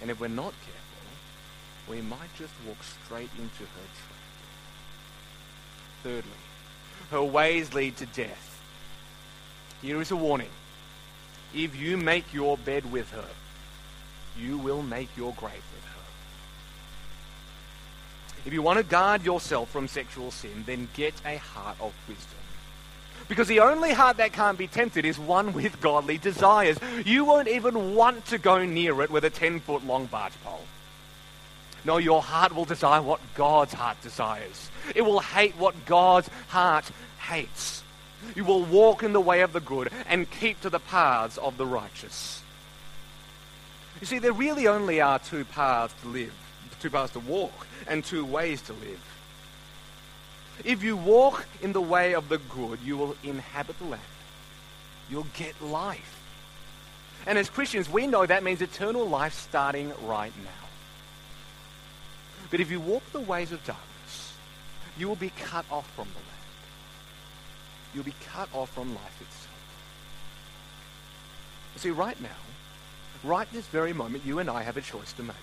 And 0.00 0.10
if 0.10 0.18
we're 0.20 0.28
not 0.28 0.52
careful, 0.64 1.88
we 1.88 2.00
might 2.00 2.34
just 2.36 2.52
walk 2.66 2.78
straight 3.04 3.30
into 3.38 3.62
her 3.62 3.86
trap. 3.94 4.18
Thirdly, 6.02 6.30
her 7.10 7.22
ways 7.22 7.72
lead 7.74 7.96
to 7.98 8.06
death. 8.06 8.60
Here 9.80 10.00
is 10.00 10.10
a 10.10 10.16
warning. 10.16 10.50
If 11.54 11.76
you 11.76 11.96
make 11.96 12.32
your 12.32 12.56
bed 12.56 12.90
with 12.90 13.10
her, 13.12 13.28
you 14.38 14.58
will 14.58 14.82
make 14.82 15.14
your 15.16 15.32
grave 15.34 15.52
with 15.52 15.84
her. 15.84 16.02
If 18.46 18.52
you 18.52 18.62
want 18.62 18.78
to 18.78 18.84
guard 18.84 19.24
yourself 19.24 19.70
from 19.70 19.86
sexual 19.88 20.30
sin, 20.30 20.64
then 20.66 20.88
get 20.94 21.14
a 21.24 21.36
heart 21.36 21.76
of 21.80 21.92
wisdom. 22.08 22.38
Because 23.28 23.48
the 23.48 23.60
only 23.60 23.92
heart 23.92 24.16
that 24.16 24.32
can't 24.32 24.58
be 24.58 24.66
tempted 24.66 25.04
is 25.04 25.18
one 25.18 25.52
with 25.52 25.80
godly 25.80 26.18
desires. 26.18 26.78
You 27.04 27.24
won't 27.24 27.48
even 27.48 27.94
want 27.94 28.26
to 28.26 28.38
go 28.38 28.64
near 28.64 29.00
it 29.02 29.10
with 29.10 29.24
a 29.24 29.30
10 29.30 29.60
foot 29.60 29.86
long 29.86 30.06
barge 30.06 30.32
pole. 30.42 30.64
No, 31.84 31.98
your 31.98 32.22
heart 32.22 32.54
will 32.54 32.64
desire 32.64 33.02
what 33.02 33.20
God's 33.34 33.74
heart 33.74 34.00
desires. 34.02 34.70
It 34.94 35.02
will 35.02 35.20
hate 35.20 35.56
what 35.56 35.84
God's 35.84 36.28
heart 36.48 36.90
hates. 37.18 37.81
You 38.34 38.44
will 38.44 38.62
walk 38.62 39.02
in 39.02 39.12
the 39.12 39.20
way 39.20 39.40
of 39.42 39.52
the 39.52 39.60
good 39.60 39.90
and 40.08 40.30
keep 40.30 40.60
to 40.62 40.70
the 40.70 40.80
paths 40.80 41.38
of 41.38 41.56
the 41.56 41.66
righteous. 41.66 42.42
You 44.00 44.06
see, 44.06 44.18
there 44.18 44.32
really 44.32 44.66
only 44.66 45.00
are 45.00 45.18
two 45.18 45.44
paths 45.44 45.94
to 46.02 46.08
live, 46.08 46.34
two 46.80 46.90
paths 46.90 47.12
to 47.12 47.20
walk, 47.20 47.66
and 47.86 48.04
two 48.04 48.24
ways 48.24 48.62
to 48.62 48.72
live. 48.72 49.00
If 50.64 50.82
you 50.82 50.96
walk 50.96 51.46
in 51.60 51.72
the 51.72 51.80
way 51.80 52.14
of 52.14 52.28
the 52.28 52.38
good, 52.38 52.80
you 52.84 52.96
will 52.96 53.16
inhabit 53.22 53.78
the 53.78 53.86
land. 53.86 54.02
You'll 55.10 55.26
get 55.34 55.60
life. 55.60 56.20
And 57.26 57.38
as 57.38 57.48
Christians, 57.48 57.88
we 57.88 58.06
know 58.06 58.26
that 58.26 58.42
means 58.42 58.60
eternal 58.60 59.06
life 59.06 59.34
starting 59.34 59.92
right 60.04 60.32
now. 60.44 60.68
But 62.50 62.60
if 62.60 62.70
you 62.70 62.80
walk 62.80 63.02
the 63.12 63.20
ways 63.20 63.52
of 63.52 63.64
darkness, 63.64 64.34
you 64.98 65.08
will 65.08 65.16
be 65.16 65.30
cut 65.30 65.64
off 65.70 65.88
from 65.94 66.08
the 66.08 66.18
land. 66.18 66.31
You'll 67.94 68.04
be 68.04 68.14
cut 68.32 68.48
off 68.52 68.70
from 68.70 68.94
life 68.94 69.20
itself. 69.20 69.48
You 71.74 71.80
see, 71.80 71.90
right 71.90 72.20
now, 72.20 72.28
right 73.24 73.50
this 73.52 73.66
very 73.66 73.92
moment, 73.92 74.24
you 74.26 74.38
and 74.38 74.50
I 74.50 74.62
have 74.62 74.76
a 74.76 74.80
choice 74.80 75.12
to 75.14 75.22
make. 75.22 75.36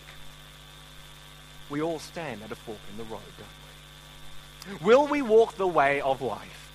We 1.69 1.81
all 1.81 1.99
stand 1.99 2.41
at 2.43 2.51
a 2.51 2.55
fork 2.55 2.79
in 2.91 2.97
the 2.97 3.03
road, 3.03 3.21
don't 3.37 4.79
we? 4.79 4.85
Will 4.85 5.07
we 5.07 5.21
walk 5.21 5.55
the 5.55 5.67
way 5.67 6.01
of 6.01 6.21
life? 6.21 6.71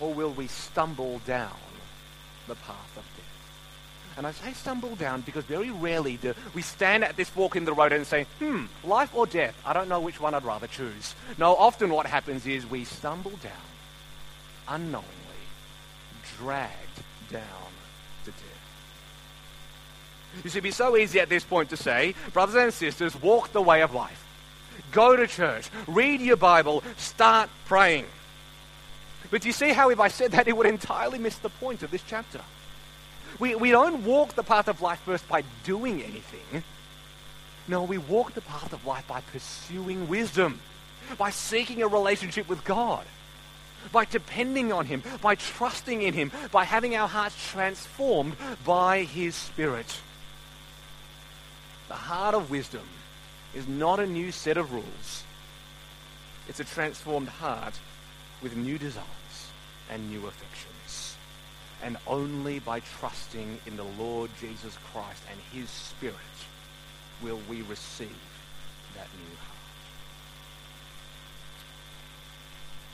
Or 0.00 0.12
will 0.12 0.30
we 0.30 0.46
stumble 0.46 1.20
down 1.26 1.56
the 2.46 2.54
path 2.54 2.96
of 2.96 3.04
death? 3.16 3.24
And 4.16 4.26
I 4.26 4.32
say 4.32 4.52
stumble 4.52 4.94
down 4.94 5.22
because 5.22 5.44
very 5.44 5.70
rarely 5.70 6.16
do 6.16 6.34
we 6.54 6.62
stand 6.62 7.02
at 7.02 7.16
this 7.16 7.28
fork 7.28 7.56
in 7.56 7.64
the 7.64 7.72
road 7.72 7.92
and 7.92 8.06
say, 8.06 8.26
hmm, 8.38 8.66
life 8.84 9.10
or 9.14 9.26
death? 9.26 9.56
I 9.66 9.72
don't 9.72 9.88
know 9.88 10.00
which 10.00 10.20
one 10.20 10.34
I'd 10.34 10.44
rather 10.44 10.68
choose. 10.68 11.14
No, 11.36 11.56
often 11.56 11.90
what 11.90 12.06
happens 12.06 12.46
is 12.46 12.64
we 12.68 12.84
stumble 12.84 13.32
down, 13.42 13.52
unknowingly, 14.68 15.10
dragged 16.38 17.02
down 17.30 17.42
to 18.24 18.30
death. 18.30 18.40
You 20.42 20.50
see, 20.50 20.58
it'd 20.58 20.64
be 20.64 20.70
so 20.70 20.96
easy 20.96 21.20
at 21.20 21.28
this 21.28 21.44
point 21.44 21.70
to 21.70 21.76
say, 21.76 22.14
brothers 22.32 22.56
and 22.56 22.72
sisters, 22.72 23.20
walk 23.20 23.52
the 23.52 23.62
way 23.62 23.82
of 23.82 23.94
life. 23.94 24.24
Go 24.90 25.14
to 25.16 25.26
church, 25.26 25.70
read 25.86 26.20
your 26.20 26.36
Bible, 26.36 26.82
start 26.96 27.50
praying. 27.66 28.06
But 29.30 29.42
do 29.42 29.48
you 29.48 29.52
see 29.52 29.72
how 29.72 29.90
if 29.90 30.00
I 30.00 30.08
said 30.08 30.32
that, 30.32 30.48
it 30.48 30.56
would 30.56 30.66
entirely 30.66 31.18
miss 31.18 31.36
the 31.38 31.50
point 31.50 31.82
of 31.82 31.90
this 31.90 32.02
chapter? 32.06 32.40
We, 33.38 33.54
we 33.54 33.70
don't 33.70 34.04
walk 34.04 34.34
the 34.34 34.42
path 34.42 34.68
of 34.68 34.80
life 34.80 35.00
first 35.00 35.28
by 35.28 35.42
doing 35.64 36.02
anything. 36.02 36.62
No, 37.66 37.82
we 37.82 37.98
walk 37.98 38.34
the 38.34 38.42
path 38.42 38.72
of 38.72 38.84
life 38.84 39.06
by 39.08 39.22
pursuing 39.32 40.08
wisdom, 40.08 40.60
by 41.18 41.30
seeking 41.30 41.82
a 41.82 41.88
relationship 41.88 42.48
with 42.48 42.64
God, 42.64 43.04
by 43.92 44.04
depending 44.04 44.72
on 44.72 44.86
Him, 44.86 45.02
by 45.20 45.34
trusting 45.34 46.02
in 46.02 46.14
Him, 46.14 46.32
by 46.50 46.64
having 46.64 46.96
our 46.96 47.08
hearts 47.08 47.36
transformed 47.50 48.36
by 48.64 49.04
His 49.04 49.34
Spirit. 49.34 50.00
The 51.88 51.94
heart 51.94 52.34
of 52.34 52.50
wisdom 52.50 52.88
is 53.54 53.68
not 53.68 54.00
a 54.00 54.06
new 54.06 54.32
set 54.32 54.56
of 54.56 54.72
rules. 54.72 55.24
It's 56.48 56.60
a 56.60 56.64
transformed 56.64 57.28
heart 57.28 57.78
with 58.42 58.56
new 58.56 58.78
desires 58.78 59.04
and 59.90 60.10
new 60.10 60.26
affections. 60.26 61.16
And 61.82 61.96
only 62.06 62.58
by 62.58 62.80
trusting 62.80 63.58
in 63.66 63.76
the 63.76 63.86
Lord 63.98 64.30
Jesus 64.40 64.76
Christ 64.92 65.22
and 65.30 65.38
his 65.52 65.68
Spirit 65.68 66.16
will 67.22 67.40
we 67.48 67.62
receive 67.62 68.16
that 68.96 69.08
new 69.18 69.36
heart. 69.36 69.53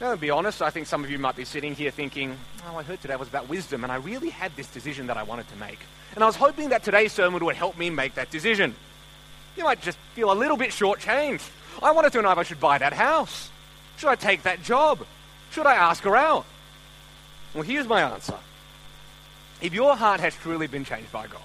Now, 0.01 0.13
to 0.13 0.17
be 0.17 0.31
honest, 0.31 0.63
I 0.63 0.71
think 0.71 0.87
some 0.87 1.05
of 1.05 1.11
you 1.11 1.19
might 1.19 1.37
be 1.37 1.45
sitting 1.45 1.75
here 1.75 1.91
thinking, 1.91 2.35
oh, 2.67 2.77
I 2.79 2.83
heard 2.83 3.03
today 3.03 3.17
was 3.17 3.29
about 3.29 3.51
wisdom, 3.51 3.85
and 3.85 3.93
I 3.93 3.97
really 3.97 4.31
had 4.31 4.57
this 4.57 4.67
decision 4.69 5.09
that 5.09 5.19
I 5.19 5.25
wanted 5.25 5.47
to 5.49 5.57
make. 5.57 5.79
And 6.15 6.25
I 6.25 6.27
was 6.27 6.37
hoping 6.37 6.71
that 6.71 6.83
today's 6.83 7.13
sermon 7.13 7.45
would 7.45 7.55
help 7.55 7.77
me 7.77 7.91
make 7.91 8.15
that 8.15 8.31
decision. 8.31 8.75
You 9.59 9.65
might 9.65 9.83
just 9.83 9.99
feel 10.15 10.33
a 10.33 10.35
little 10.35 10.57
bit 10.57 10.71
shortchanged. 10.71 11.47
I 11.83 11.93
wanted 11.93 12.13
to 12.13 12.23
know 12.23 12.33
if 12.33 12.39
I 12.39 12.45
should 12.45 12.61
buy 12.61 12.79
that 12.79 12.95
house. 12.95 13.51
Should 13.99 14.09
I 14.09 14.15
take 14.15 14.45
that 14.45 14.63
job? 14.63 15.05
Should 15.51 15.67
I 15.67 15.75
ask 15.75 16.03
her 16.05 16.17
out? 16.17 16.47
Well, 17.53 17.63
here's 17.63 17.87
my 17.87 18.01
answer. 18.01 18.39
If 19.61 19.75
your 19.75 19.97
heart 19.97 20.21
has 20.21 20.35
truly 20.35 20.67
been 20.67 20.87
changed 20.87 21.13
by 21.13 21.27
God, 21.27 21.43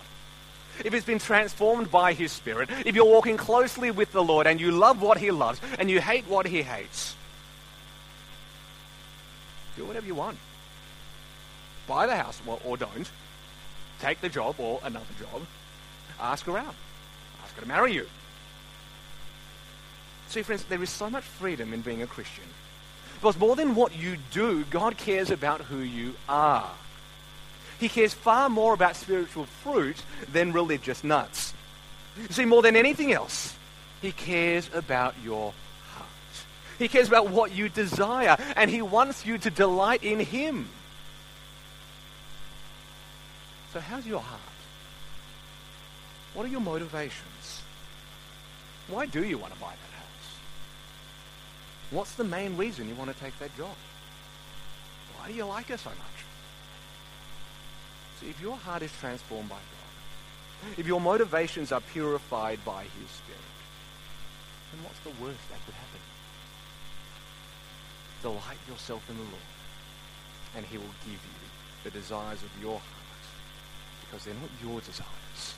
if 0.86 0.94
it's 0.94 1.06
been 1.06 1.20
transformed 1.20 1.92
by 1.92 2.14
His 2.14 2.32
Spirit, 2.32 2.70
if 2.86 2.96
you're 2.96 3.04
walking 3.04 3.36
closely 3.36 3.92
with 3.92 4.14
the 4.14 4.24
Lord 4.24 4.48
and 4.48 4.62
you 4.62 4.72
love 4.72 5.02
what 5.02 5.18
He 5.18 5.32
loves 5.32 5.60
and 5.78 5.92
you 5.92 6.00
hate 6.00 6.26
what 6.28 6.46
He 6.46 6.64
hates, 6.64 7.16
do 9.76 9.86
whatever 9.86 10.06
you 10.06 10.16
want. 10.16 10.38
Buy 11.88 12.08
the 12.08 12.16
house 12.16 12.42
or, 12.46 12.60
or 12.66 12.78
don't. 12.78 13.10
Take 14.00 14.22
the 14.22 14.30
job 14.30 14.56
or 14.60 14.80
another 14.84 15.06
job. 15.20 15.42
Ask 16.20 16.48
around. 16.48 16.76
Ask 17.44 17.56
her 17.56 17.62
to 17.62 17.68
marry 17.68 17.94
you. 17.94 18.08
See, 20.28 20.42
friends, 20.42 20.64
there 20.66 20.82
is 20.82 20.90
so 20.90 21.10
much 21.10 21.24
freedom 21.24 21.74
in 21.74 21.82
being 21.82 22.02
a 22.02 22.08
Christian. 22.08 22.46
Because 23.16 23.38
more 23.38 23.56
than 23.56 23.76
what 23.76 23.96
you 23.96 24.18
do, 24.32 24.66
God 24.66 24.98
cares 24.98 25.32
about 25.32 25.62
who 25.62 25.80
you 25.80 26.16
are. 26.28 26.70
He 27.80 27.90
cares 27.90 28.14
far 28.14 28.50
more 28.50 28.74
about 28.74 28.96
spiritual 28.96 29.46
fruit 29.46 29.98
than 30.32 30.54
religious 30.54 31.04
nuts. 31.04 31.54
See, 32.30 32.46
more 32.46 32.62
than 32.62 32.76
anything 32.76 33.12
else, 33.12 33.56
He 34.02 34.12
cares 34.12 34.70
about 34.74 35.16
your. 35.24 35.54
He 36.78 36.88
cares 36.88 37.08
about 37.08 37.30
what 37.30 37.54
you 37.54 37.70
desire, 37.70 38.38
and 38.56 38.70
He 38.70 38.82
wants 38.82 39.26
you 39.26 39.38
to 39.38 39.50
delight 39.50 40.04
in 40.04 40.20
Him. 40.20 40.68
So, 43.74 43.80
how's 43.80 44.06
your 44.06 44.22
heart? 44.22 44.42
What 46.34 46.46
are 46.46 46.50
your 46.50 46.62
motivations? 46.62 47.62
Why 48.88 49.06
do 49.06 49.24
you 49.24 49.38
want 49.38 49.54
to 49.54 49.60
buy 49.60 49.72
that 49.72 49.98
house? 49.98 50.38
What's 51.92 52.16
the 52.16 52.24
main 52.24 52.58
reason 52.58 52.88
you 52.88 52.96
want 52.96 53.14
to 53.14 53.20
take 53.24 53.38
that 53.40 53.56
job? 53.58 53.76
Why 55.18 55.28
do 55.30 55.34
you 55.34 55.46
like 55.46 55.70
it 55.70 55.80
so 55.80 55.90
much? 55.90 56.26
See, 58.20 58.30
if 58.30 58.40
your 58.42 58.56
heart 58.58 58.82
is 58.82 58.92
transformed 59.00 59.50
by 59.50 59.56
God, 59.56 60.74
if 60.78 60.88
your 60.88 61.02
motivations 61.02 61.72
are 61.72 61.82
purified 61.82 62.64
by 62.64 62.84
His 62.84 63.10
Spirit, 63.10 63.42
then 64.72 64.84
what's 64.84 65.00
the 65.00 65.24
worst 65.24 65.50
that 65.50 65.60
could 65.66 65.74
happen? 65.74 66.00
Delight 68.26 68.58
yourself 68.68 69.08
in 69.08 69.18
the 69.18 69.24
Lord, 69.24 69.52
and 70.58 70.66
He 70.66 70.80
will 70.80 70.96
give 71.06 71.14
you 71.14 71.46
the 71.84 71.92
desires 71.92 72.42
of 72.42 72.50
your 72.60 72.80
heart, 72.80 73.24
because 74.02 74.26
they're 74.26 74.34
not 74.34 74.50
your 74.64 74.82
desires. 74.82 75.56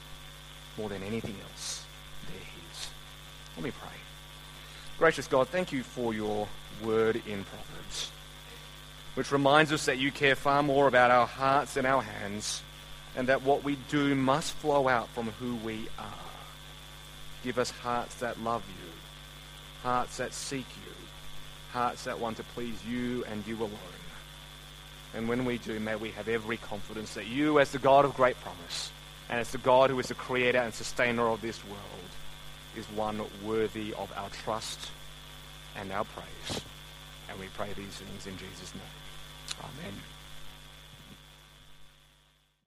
More 0.77 0.89
than 0.89 1.01
anything 1.03 1.37
else, 1.49 1.85
they're 2.27 2.35
His. 2.35 2.89
Let 3.55 3.63
me 3.63 3.71
pray. 3.71 3.97
Gracious 4.99 5.27
God, 5.27 5.47
thank 5.47 5.71
you 5.71 5.81
for 5.81 6.13
your 6.13 6.49
word 6.83 7.15
in 7.25 7.45
Proverbs 7.45 8.11
which 9.17 9.31
reminds 9.31 9.73
us 9.73 9.87
that 9.87 9.97
you 9.97 10.11
care 10.11 10.35
far 10.35 10.61
more 10.61 10.87
about 10.87 11.09
our 11.09 11.25
hearts 11.25 11.73
than 11.73 11.87
our 11.87 12.03
hands, 12.03 12.61
and 13.15 13.27
that 13.27 13.41
what 13.41 13.63
we 13.63 13.75
do 13.89 14.13
must 14.13 14.53
flow 14.53 14.87
out 14.87 15.09
from 15.09 15.31
who 15.39 15.55
we 15.55 15.87
are. 15.97 16.05
Give 17.43 17.57
us 17.57 17.71
hearts 17.71 18.13
that 18.17 18.39
love 18.43 18.63
you, 18.67 18.91
hearts 19.81 20.17
that 20.17 20.33
seek 20.33 20.67
you, 20.85 21.06
hearts 21.77 22.05
that 22.05 22.19
want 22.19 22.37
to 22.37 22.43
please 22.55 22.83
you 22.89 23.23
and 23.25 23.45
you 23.45 23.55
alone. 23.57 24.01
And 25.13 25.29
when 25.29 25.45
we 25.45 25.59
do, 25.59 25.79
may 25.79 25.95
we 25.95 26.09
have 26.11 26.27
every 26.27 26.57
confidence 26.57 27.13
that 27.13 27.27
you, 27.27 27.59
as 27.59 27.71
the 27.71 27.77
God 27.77 28.03
of 28.03 28.15
great 28.15 28.35
promise, 28.41 28.91
and 29.29 29.39
as 29.39 29.51
the 29.51 29.59
God 29.59 29.91
who 29.91 29.99
is 29.99 30.07
the 30.07 30.15
creator 30.15 30.57
and 30.57 30.73
sustainer 30.73 31.27
of 31.27 31.41
this 31.41 31.63
world, 31.65 32.11
is 32.75 32.85
one 32.97 33.21
worthy 33.45 33.93
of 33.93 34.11
our 34.17 34.29
trust 34.29 34.89
and 35.75 35.91
our 35.91 36.05
praise. 36.05 36.61
And 37.29 37.39
we 37.39 37.45
pray 37.55 37.69
these 37.75 37.85
things 37.85 38.25
in 38.25 38.37
Jesus' 38.37 38.73
name. 38.73 39.61
Amen. 39.61 40.16